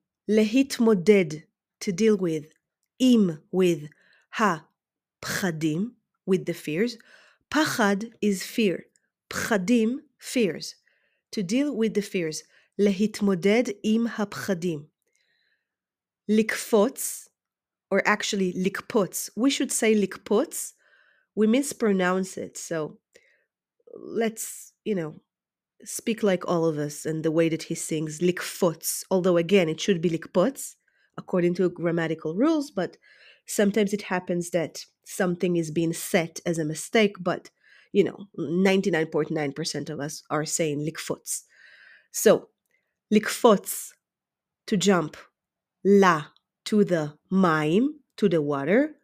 moded 0.81 1.45
to 1.81 1.93
deal 1.93 2.17
with, 2.17 2.47
im 2.99 3.41
with, 3.51 3.89
ha 4.31 4.67
pchadim, 5.21 5.93
with 6.25 6.47
the 6.47 6.55
fears. 6.55 6.97
Pachad 7.51 8.13
is 8.23 8.43
fear. 8.43 8.85
Pchadim, 9.29 9.97
fears. 10.19 10.77
To 11.33 11.43
deal 11.43 11.75
with 11.75 11.95
the 11.95 12.03
fears. 12.03 12.45
moded 13.21 13.75
im 13.83 14.07
hapchadim. 14.09 14.87
Likfotz, 16.31 17.29
or 17.91 18.03
actually 18.07 18.53
likpotz. 18.53 19.31
We 19.37 19.51
should 19.51 19.73
say 19.73 19.95
likpotz. 19.95 20.73
We 21.35 21.47
mispronounce 21.47 22.37
it. 22.37 22.57
So 22.57 22.99
let's, 23.95 24.73
you 24.85 24.95
know, 24.95 25.21
speak 25.85 26.23
like 26.23 26.47
all 26.47 26.67
of 26.67 26.79
us 26.79 27.07
and 27.07 27.25
the 27.25 27.31
way 27.31 27.49
that 27.49 27.65
he 27.65 27.75
sings 27.75 28.21
likfotz. 28.21 29.05
Although 29.11 29.37
again, 29.37 29.69
it 29.69 29.81
should 29.81 30.01
be 30.01 30.11
likpotz 30.11 30.75
according 31.19 31.55
to 31.55 31.69
grammatical 31.71 32.35
rules, 32.35 32.71
but 32.71 32.97
sometimes 33.47 33.93
it 33.93 34.03
happens 34.03 34.51
that 34.51 34.85
something 35.05 35.57
is 35.57 35.71
being 35.71 35.93
set 35.93 36.41
as 36.47 36.59
a 36.59 36.65
mistake, 36.65 37.17
but 37.21 37.51
you 37.93 38.05
know, 38.05 38.29
99.9% 38.39 39.91
of 39.91 39.99
us 40.01 40.23
are 40.31 40.45
saying 40.45 40.87
likfotz. 40.87 41.43
So, 42.13 42.49
likfotz, 43.13 43.91
to 44.69 44.77
jump, 44.77 45.17
la, 45.85 46.27
to 46.71 46.85
the 46.85 47.13
maim, 47.33 47.97
to 48.17 48.29
the 48.29 48.41
water. 48.41 48.95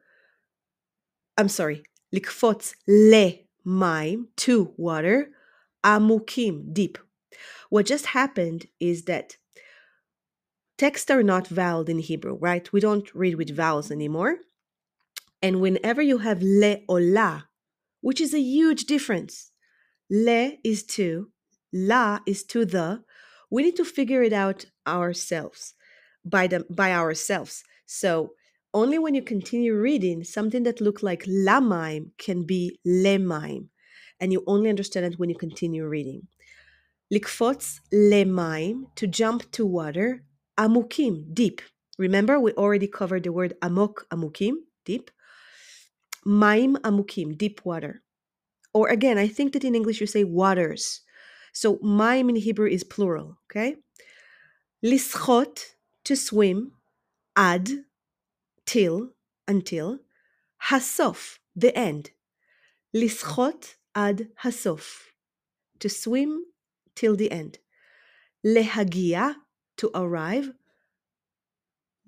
I'm 1.37 1.49
sorry, 1.49 1.83
likfotz 2.15 2.75
le 2.87 3.33
maim, 3.65 4.29
to 4.37 4.73
water, 4.77 5.31
amukim, 5.85 6.73
deep. 6.73 6.97
What 7.69 7.87
just 7.87 8.07
happened 8.07 8.67
is 8.79 9.07
that 9.07 9.39
texts 10.79 11.11
are 11.11 11.25
not 11.25 11.49
voweled 11.49 11.89
in 11.89 11.99
Hebrew, 11.99 12.37
right? 12.41 12.73
We 12.73 12.79
don't 12.79 13.13
read 13.13 13.35
with 13.35 13.57
vowels 13.57 13.91
anymore. 13.91 14.37
And 15.43 15.61
whenever 15.61 16.01
you 16.01 16.19
have 16.19 16.41
le 16.43 16.77
or 16.89 17.01
la, 17.01 17.43
which 18.01 18.21
is 18.21 18.33
a 18.33 18.39
huge 18.39 18.85
difference, 18.85 19.51
le 20.09 20.53
is 20.63 20.85
to, 20.85 21.33
la 21.73 22.21
is 22.29 22.45
to 22.45 22.65
the, 22.65 23.03
we 23.51 23.65
need 23.65 23.75
to 23.75 23.85
figure 23.85 24.23
it 24.23 24.33
out 24.33 24.67
ourselves 24.87 25.75
by 26.29 26.47
them 26.47 26.65
by 26.69 26.93
ourselves. 26.93 27.65
So 27.87 28.33
only 28.75 28.99
when 28.99 29.15
you 29.15 29.23
continue 29.23 29.75
reading, 29.75 30.25
something 30.25 30.65
that 30.65 30.81
looked 30.81 31.03
like 31.03 31.25
lamaim 31.25 32.11
can 32.19 32.45
be 32.45 32.79
lemaim. 32.87 33.69
And 34.21 34.33
you 34.33 34.43
only 34.47 34.69
understand 34.69 35.07
it 35.07 35.19
when 35.19 35.31
you 35.31 35.37
continue 35.37 35.87
reading. 35.87 36.29
Likfotz 37.13 37.81
lemaim, 37.95 38.95
to 38.97 39.07
jump 39.07 39.51
to 39.53 39.65
water, 39.65 40.25
amukim, 40.59 41.33
deep. 41.33 41.63
Remember, 41.99 42.39
we 42.39 42.53
already 42.53 42.89
covered 42.89 43.23
the 43.23 43.33
word 43.33 43.55
amok, 43.63 44.07
amukim, 44.11 44.55
deep. 44.85 45.11
Maim 46.25 46.77
amukim, 46.77 47.39
deep 47.39 47.61
water. 47.65 48.03
Or 48.75 48.89
again, 48.89 49.17
I 49.17 49.29
think 49.29 49.53
that 49.53 49.65
in 49.65 49.75
English 49.75 50.01
you 50.01 50.07
say 50.07 50.25
waters. 50.25 51.01
So 51.53 51.79
maim 51.83 52.29
in 52.29 52.37
Hebrew 52.37 52.69
is 52.69 52.85
plural, 52.85 53.39
okay? 53.51 53.77
Lischot, 54.85 55.65
to 56.07 56.15
swim, 56.15 56.71
ad, 57.35 57.69
till, 58.65 59.11
until, 59.49 59.99
hasof, 60.71 61.39
the 61.57 61.77
end. 61.77 62.13
Lischot 62.95 63.75
ad 63.93 64.29
hasof, 64.45 65.09
to 65.81 65.89
swim 65.89 66.45
till 66.95 67.17
the 67.17 67.33
end. 67.33 67.59
Lehagia, 68.47 69.35
to 69.77 69.91
arrive. 69.97 70.53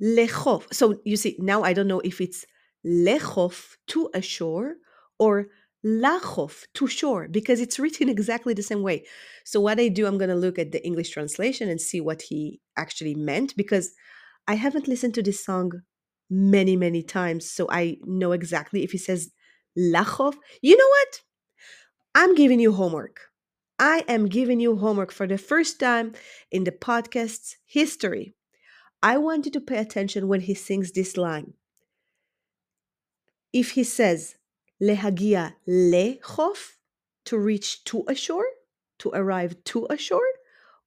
Lechof. 0.01 0.73
So 0.73 1.01
you 1.05 1.17
see, 1.17 1.35
now 1.41 1.65
I 1.65 1.73
don't 1.73 1.89
know 1.89 2.01
if 2.01 2.21
it's 2.21 2.47
lechof, 2.87 3.79
to 3.89 4.11
a 4.15 4.23
shore, 4.23 4.77
or 5.19 5.49
lachof, 5.85 6.65
to 6.75 6.87
shore, 6.87 7.29
because 7.29 7.61
it's 7.61 7.79
written 7.79 8.09
exactly 8.17 8.55
the 8.55 8.63
same 8.63 8.83
way. 8.83 9.05
So 9.45 9.61
what 9.61 9.81
I 9.81 9.89
do, 9.89 10.07
I'm 10.07 10.19
going 10.19 10.31
to 10.31 10.37
look 10.37 10.59
at 10.59 10.73
the 10.73 10.85
English 10.85 11.11
translation 11.11 11.69
and 11.69 11.81
see 11.81 12.01
what 12.01 12.23
he 12.23 12.61
actually 12.77 13.15
meant, 13.15 13.57
because 13.57 13.93
I 14.47 14.55
haven't 14.55 14.89
listened 14.89 15.15
to 15.15 15.23
this 15.23 15.45
song 15.45 15.73
many, 16.31 16.77
many 16.77 17.03
times, 17.03 17.51
so 17.51 17.67
I 17.71 17.99
know 18.05 18.33
exactly 18.33 18.83
if 18.85 18.93
he 18.93 18.99
says 18.99 19.31
lachof. 19.79 20.35
You 20.63 20.77
know 20.77 20.89
what? 20.89 21.21
I'm 22.15 22.35
giving 22.35 22.61
you 22.61 22.73
homework. 22.73 23.21
I 23.79 24.05
am 24.09 24.27
giving 24.27 24.59
you 24.59 24.77
homework 24.77 25.13
for 25.13 25.27
the 25.27 25.39
first 25.39 25.79
time 25.79 26.15
in 26.51 26.65
the 26.65 26.73
podcast's 26.73 27.57
history. 27.65 28.35
I 29.03 29.19
want 29.19 29.47
you 29.47 29.53
to 29.53 29.61
pay 29.61 29.79
attention 29.79 30.27
when 30.27 30.41
he 30.41 30.55
sings 30.55 30.91
this 30.91 31.17
line. 31.17 31.55
If 33.53 33.73
he 33.73 33.85
says 33.85 34.35
lehagia 34.83 35.55
lechof, 35.69 36.77
to 37.25 37.39
reach 37.39 37.85
to 37.85 38.05
a 38.09 38.15
shore, 38.15 38.47
to 38.99 39.11
arrive 39.15 39.63
to 39.65 39.87
a 39.91 39.97
shore, 39.97 40.31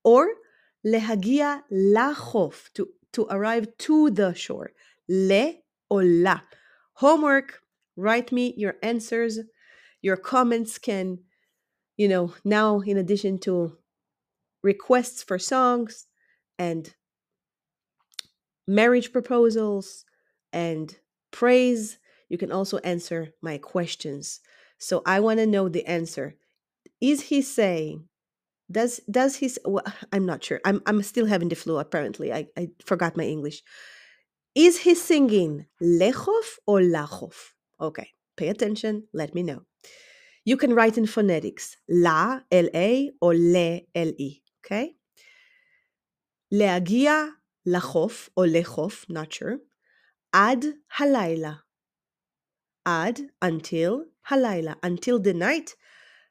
or 0.03 0.27
lehagia 0.85 1.61
lachof, 1.71 2.71
to, 2.73 2.87
to 3.13 3.27
arrive 3.29 3.67
to 3.77 4.09
the 4.09 4.33
shore. 4.33 4.71
Le 5.07 5.53
or 5.89 6.03
la. 6.03 6.41
Homework. 6.93 7.61
Write 7.97 8.31
me 8.31 8.53
your 8.55 8.75
answers. 8.81 9.39
Your 10.01 10.17
comments 10.17 10.77
can 10.77 11.19
you 12.01 12.07
know, 12.07 12.33
now 12.43 12.79
in 12.79 12.97
addition 12.97 13.37
to 13.37 13.77
requests 14.63 15.21
for 15.21 15.37
songs 15.37 16.07
and 16.57 16.95
marriage 18.67 19.11
proposals 19.11 20.03
and 20.51 20.97
praise, 21.29 21.99
you 22.30 22.38
can 22.38 22.52
also 22.52 22.78
answer 22.78 23.32
my 23.42 23.58
questions. 23.58 24.40
So 24.78 25.02
I 25.06 25.20
want 25.20 25.38
to 25.38 25.46
know 25.46 25.68
the 25.68 25.86
answer. 25.86 26.34
Is 27.00 27.22
he 27.22 27.42
saying, 27.42 28.08
does 28.70 29.00
does 29.10 29.36
he 29.36 29.50
well, 29.64 29.84
I'm 30.12 30.26
not 30.26 30.42
sure. 30.42 30.60
I'm 30.64 30.82
I'm 30.86 31.02
still 31.02 31.26
having 31.26 31.48
the 31.48 31.56
flu 31.56 31.78
apparently. 31.78 32.32
I, 32.32 32.48
I 32.56 32.70
forgot 32.84 33.16
my 33.16 33.24
English. 33.24 33.62
Is 34.54 34.78
he 34.80 34.94
singing 34.94 35.66
lechof 35.82 36.58
or 36.66 36.80
lachof? 36.80 37.52
Okay, 37.80 38.08
pay 38.36 38.48
attention, 38.48 39.04
let 39.12 39.34
me 39.34 39.42
know. 39.42 39.62
You 40.44 40.56
can 40.56 40.72
write 40.74 40.96
in 40.96 41.06
phonetics, 41.06 41.76
la, 41.88 42.40
L-A, 42.50 43.10
or 43.20 43.34
le, 43.34 43.80
L-E, 43.94 44.42
okay? 44.64 44.96
להגיע 46.52 47.12
לחוף, 47.66 48.30
או 48.36 48.42
לחוף, 48.44 49.04
not 49.10 49.32
sure, 49.32 49.58
עד 50.32 50.64
הלילה. 50.98 51.52
Ad, 52.85 53.29
until, 53.41 54.05
halayla, 54.29 54.75
until 54.83 55.19
the 55.19 55.33
night. 55.33 55.75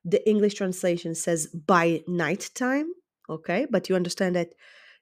The 0.04 0.26
English 0.28 0.54
translation 0.54 1.14
says 1.14 1.46
by 1.48 2.02
night 2.06 2.50
time, 2.54 2.92
okay? 3.28 3.66
But 3.70 3.88
you 3.88 3.96
understand 3.96 4.36
that 4.36 4.54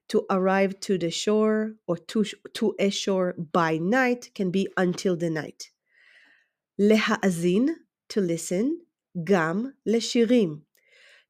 to 0.09 0.25
arrive 0.29 0.79
to 0.81 0.97
the 0.97 1.11
shore 1.11 1.75
or 1.87 1.97
to, 1.97 2.25
to 2.53 2.75
a 2.79 2.89
shore 2.89 3.35
by 3.51 3.77
night 3.77 4.31
can 4.35 4.51
be 4.51 4.67
until 4.75 5.15
the 5.15 5.29
night. 5.29 5.71
Lehaazin, 6.79 7.75
to 8.09 8.21
listen, 8.21 8.81
gam 9.23 9.75
leshirim, 9.87 10.61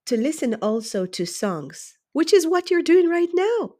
to 0.05 0.17
listen 0.17 0.55
also 0.55 1.05
to 1.05 1.25
songs, 1.25 1.97
which 2.13 2.33
is 2.33 2.47
what 2.47 2.71
you're 2.71 2.81
doing 2.81 3.09
right 3.09 3.29
now. 3.33 3.75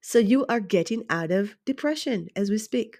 So 0.00 0.18
you 0.18 0.46
are 0.46 0.60
getting 0.60 1.04
out 1.10 1.30
of 1.30 1.56
depression 1.64 2.28
as 2.36 2.48
we 2.48 2.58
speak. 2.58 2.98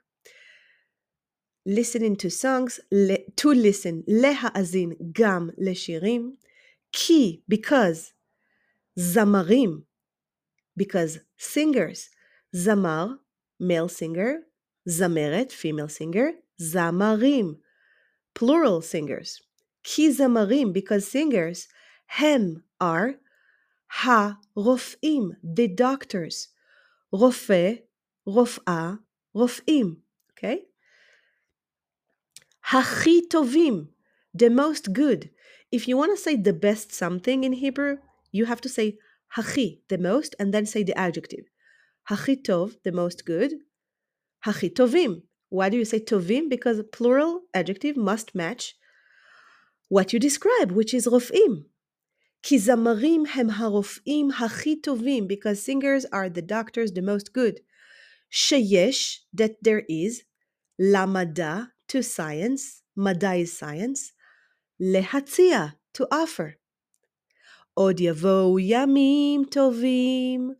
Listening 1.69 2.15
to 2.15 2.31
songs, 2.31 2.79
to 2.93 3.49
listen, 3.53 4.05
lehaazin 4.09 5.13
gam 5.13 5.51
leshirim, 5.61 6.35
ki, 6.93 7.43
because 7.49 8.13
zamarim, 8.97 9.83
because 10.77 11.19
singers, 11.37 12.09
zamar, 12.55 13.19
male 13.59 13.89
singer, 13.89 14.43
zameret, 14.89 15.51
female 15.51 15.89
singer, 15.89 16.35
zamarim, 16.61 17.57
plural 18.33 18.81
singers. 18.81 19.43
Ki 19.83 20.11
zamarim, 20.11 20.73
because 20.73 21.09
singers, 21.09 21.67
hem 22.07 22.63
are 22.81 23.17
ha-rofim, 23.89 25.33
the 25.43 25.67
doctors. 25.67 26.47
Rofe, 27.13 27.81
rof'a, 28.25 29.01
rofim. 29.35 29.97
Okay? 30.31 30.63
Hachi 32.68 33.22
tovim, 33.28 33.88
the 34.34 34.50
most 34.50 34.94
good. 34.94 35.30
If 35.72 35.88
you 35.88 35.98
want 35.98 36.12
to 36.16 36.22
say 36.22 36.36
the 36.36 36.54
best 36.54 36.92
something 36.92 37.44
in 37.44 37.54
Hebrew, 37.54 37.98
you 38.32 38.46
have 38.46 38.62
to 38.62 38.70
say 38.70 38.98
hachi, 39.38 39.82
the 39.90 39.98
most, 39.98 40.36
and 40.40 40.54
then 40.54 40.66
say 40.66 40.84
the 40.84 40.98
adjective. 40.98 41.46
Hachi 42.10 42.42
tov, 42.42 42.76
the 42.84 42.92
most 42.92 43.26
good. 43.26 43.54
Hachi 44.46 44.74
tovim. 44.74 45.24
Why 45.50 45.70
do 45.70 45.78
you 45.78 45.86
say 45.86 46.00
tovim? 46.00 46.50
Because 46.50 46.82
plural 46.92 47.42
adjective 47.54 47.98
must 47.98 48.36
match 48.36 48.76
what 49.90 50.14
you 50.14 50.20
describe, 50.20 50.72
which 50.72 50.94
is 50.94 51.08
rofim. 51.08 51.66
כי 52.44 52.60
זמרים 52.60 53.24
הם 53.34 53.50
הרופאים 53.50 54.32
הכי 54.32 54.82
טובים, 54.82 55.28
because 55.28 55.62
singers 55.62 56.06
are 56.12 56.30
the 56.30 56.42
doctors 56.42 56.92
the 56.92 57.02
most 57.02 57.34
good. 57.34 57.60
שיש, 58.30 59.26
that 59.34 59.52
there 59.62 59.84
is, 59.88 60.24
למדע, 60.80 61.60
to 61.92 62.02
science, 62.02 62.82
מדע 62.98 63.32
is 63.34 63.60
science, 63.60 64.14
להציע, 64.80 65.66
to 65.98 66.02
offer. 66.14 66.62
עוד 67.74 68.00
יבואו 68.00 68.60
ימים 68.60 69.44
טובים, 69.52 70.52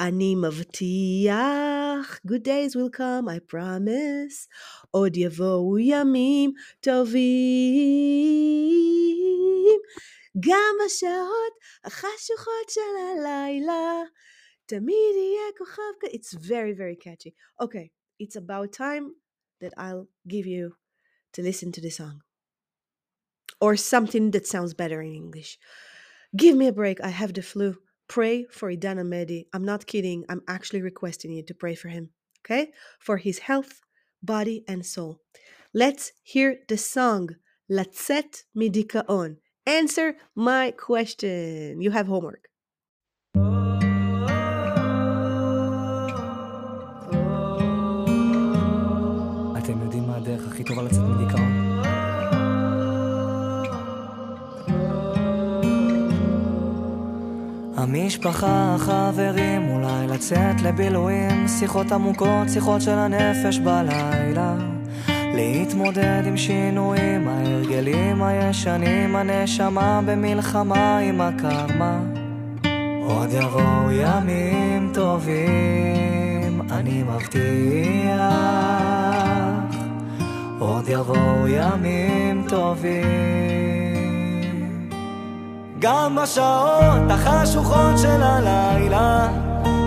אני 0.00 0.34
מבטיח, 0.34 2.20
good 2.28 2.44
days 2.44 2.74
will 2.74 2.90
come, 2.96 3.28
I 3.28 3.38
promise. 3.52 4.48
עוד 4.90 5.16
יבואו 5.16 5.78
ימים 5.78 6.52
טובים. 6.80 7.24
גם 10.40 10.74
בשעות 10.86 11.52
החשוכות 11.84 12.68
של 12.68 12.80
הלילה, 12.80 14.02
תמיד 14.66 15.14
יהיה 15.16 15.52
כוכב 15.58 15.82
It's 16.04 16.34
very 16.34 16.72
very 16.72 16.96
catchy. 16.96 17.34
Okay, 17.62 17.90
it's 18.20 18.36
about 18.36 18.72
time 18.72 19.14
that 19.61 19.73
I'll 19.77 20.07
give 20.27 20.45
you 20.45 20.75
to 21.33 21.41
listen 21.41 21.71
to 21.73 21.81
the 21.81 21.89
song. 21.89 22.21
Or 23.61 23.75
something 23.75 24.31
that 24.31 24.47
sounds 24.47 24.73
better 24.73 25.01
in 25.01 25.13
English. 25.13 25.57
Give 26.35 26.55
me 26.55 26.67
a 26.67 26.73
break, 26.73 27.01
I 27.01 27.09
have 27.09 27.33
the 27.33 27.41
flu. 27.41 27.77
Pray 28.07 28.45
for 28.45 28.71
Idan 28.71 28.97
Amedi. 28.97 29.45
I'm 29.53 29.65
not 29.65 29.85
kidding, 29.85 30.25
I'm 30.29 30.41
actually 30.47 30.81
requesting 30.81 31.31
you 31.31 31.43
to 31.43 31.53
pray 31.53 31.75
for 31.75 31.89
him, 31.89 32.09
okay? 32.43 32.71
For 32.99 33.17
his 33.17 33.39
health, 33.39 33.81
body, 34.23 34.63
and 34.67 34.85
soul. 34.85 35.21
Let's 35.73 36.13
hear 36.23 36.59
the 36.67 36.77
song 36.77 37.35
Latzet 37.69 38.43
Midikaon. 38.57 39.37
Answer 39.65 40.15
my 40.33 40.71
question. 40.71 41.81
You 41.81 41.91
have 41.91 42.07
homework. 42.07 42.48
הכי 50.59 50.67
טובה 50.67 50.83
לצאת 50.83 51.03
מדיכאון? 51.03 51.81
המשפחה, 57.75 58.75
החברים, 58.75 59.69
אולי 59.69 60.07
לצאת 60.07 60.61
לבילויים, 60.61 61.47
שיחות 61.47 61.91
עמוקות, 61.91 62.49
שיחות 62.53 62.81
של 62.81 62.97
הנפש 62.97 63.59
בלילה. 63.59 64.55
להתמודד 65.35 66.23
עם 66.25 66.37
שינויים, 66.37 67.27
ההרגלים 67.27 68.23
הישנים, 68.23 69.15
הנשמה 69.15 70.01
במלחמה 70.05 70.97
עם 70.97 71.21
הקרמה. 71.21 71.99
עוד 73.01 73.29
יבואו 73.31 73.91
ימים 73.91 74.91
טובים, 74.93 76.61
אני 76.71 77.03
מבטיח. 77.03 78.88
עוד 80.59 80.87
יבואו 80.87 81.47
ימים 81.47 82.45
טובים. 82.49 83.09
גם 85.79 86.17
בשעות 86.23 87.09
החשוכות 87.09 87.97
של 87.97 88.23
הלילה, 88.23 89.27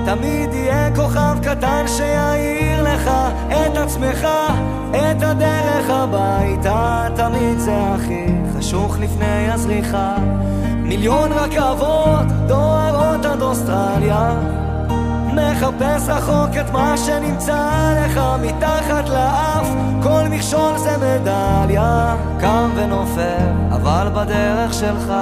תמיד 0.06 0.52
יהיה 0.52 0.96
כוכב 0.96 1.36
קטן 1.42 1.84
שיעיר 1.86 2.82
לך 2.82 3.10
את 3.48 3.76
עצמך, 3.76 4.26
את 4.90 5.22
הדרך 5.22 5.90
הביתה. 5.90 7.08
תמיד 7.16 7.58
זה 7.58 7.76
הכי 7.94 8.26
חשוך 8.58 8.98
לפני 9.00 9.52
הזריחה. 9.52 10.16
מיליון 10.76 11.32
רכבות 11.32 12.26
דוהרות 12.46 13.24
עד 13.24 13.42
אוסטרליה. 13.42 14.40
מחפש 15.32 16.08
רחוק 16.08 16.56
את 16.60 16.70
מה 16.70 16.96
שנמצא 16.96 17.94
לך 18.04 18.20
מתחת 18.42 19.08
לאף 19.08 19.68
כל 20.02 20.28
מכשול 20.30 20.78
זה 20.78 20.96
מדליה 20.96 22.16
קם 22.40 22.70
ונופל, 22.76 23.52
אבל 23.72 24.08
בדרך 24.14 24.74
שלך 24.74 25.12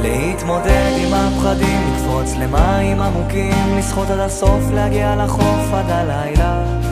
להתמודד 0.00 0.92
עם 0.96 1.14
הפחדים, 1.14 1.80
לקפוץ 1.92 2.34
למים 2.36 3.00
עמוקים, 3.00 3.78
לשחות 3.78 4.10
עד 4.10 4.18
הסוף, 4.18 4.70
להגיע 4.74 5.16
לחוף 5.16 5.74
עד 5.74 5.90
הלילה. 5.90 6.85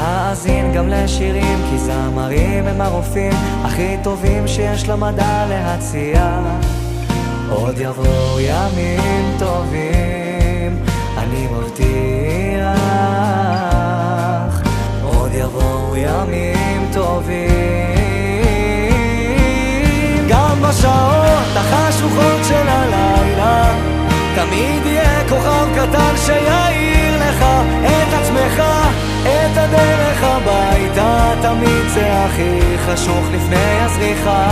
להאזין 0.00 0.72
גם 0.72 0.88
לשירים, 0.88 1.58
כי 1.70 1.78
זמרים 1.78 2.66
הם 2.66 2.80
הרופאים 2.80 3.32
הכי 3.64 3.96
טובים 4.02 4.48
שיש 4.48 4.88
למדע 4.88 5.46
להציע. 5.48 6.40
עוד 7.50 7.78
יבואו 7.78 8.40
ימים 8.40 9.36
טובים, 9.38 10.78
אני 11.18 11.46
מבטיח. 11.46 11.90
עוד 15.04 15.30
יבואו 15.34 15.96
ימים 15.96 16.90
טובים. 16.92 17.50
גם 20.28 20.62
בשעות 20.62 21.56
החשוכות 21.56 22.44
של 22.48 22.68
הלילה, 22.68 23.74
תמיד 24.34 24.86
יהיה 24.86 25.28
כוכב 25.28 25.66
קטן 25.74 26.14
שיעיר 26.16 27.16
לך 27.16 27.44
הכי 32.30 32.78
חשוך 32.86 33.24
לפני 33.32 33.80
הזריחה. 33.80 34.48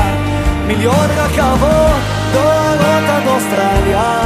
מיליון 0.67 1.07
רכבות 1.17 2.03
דוהרות 2.33 3.05
עד 3.09 3.27
אוסטרליה. 3.27 4.21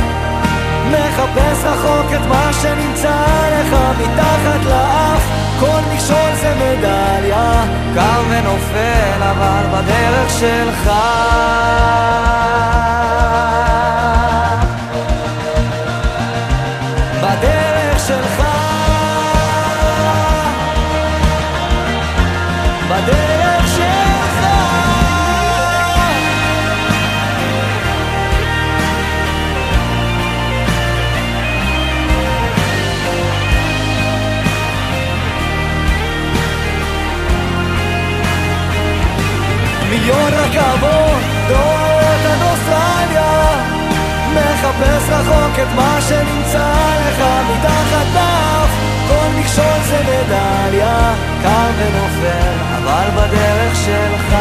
מחפש 0.90 1.64
רחוק 1.64 2.12
את 2.14 2.26
מה 2.28 2.50
שנמצא 2.52 3.26
לך 3.52 3.76
מתחת 4.00 4.64
לאף. 4.64 5.22
כל 5.60 5.80
מכשול 5.94 6.34
זה 6.34 6.54
מדליה. 6.54 7.64
קם 7.94 8.22
ונופל 8.28 9.22
אבל 9.22 9.64
בדרך 9.72 10.30
שלך 10.30 10.90
חפש 44.82 45.10
רחוק 45.10 45.58
את 45.62 45.76
מה 45.76 45.98
שנמצא 46.00 46.72
לך 47.08 47.22
מתחת 47.50 48.06
לאף. 48.14 48.70
כל 49.08 49.40
מכשול 49.40 49.82
זה 49.88 50.00
מדליה, 50.02 51.14
קל 51.42 51.70
ונופל, 51.78 52.58
אבל 52.76 53.08
בדרך 53.16 53.76
שלך. 53.76 54.34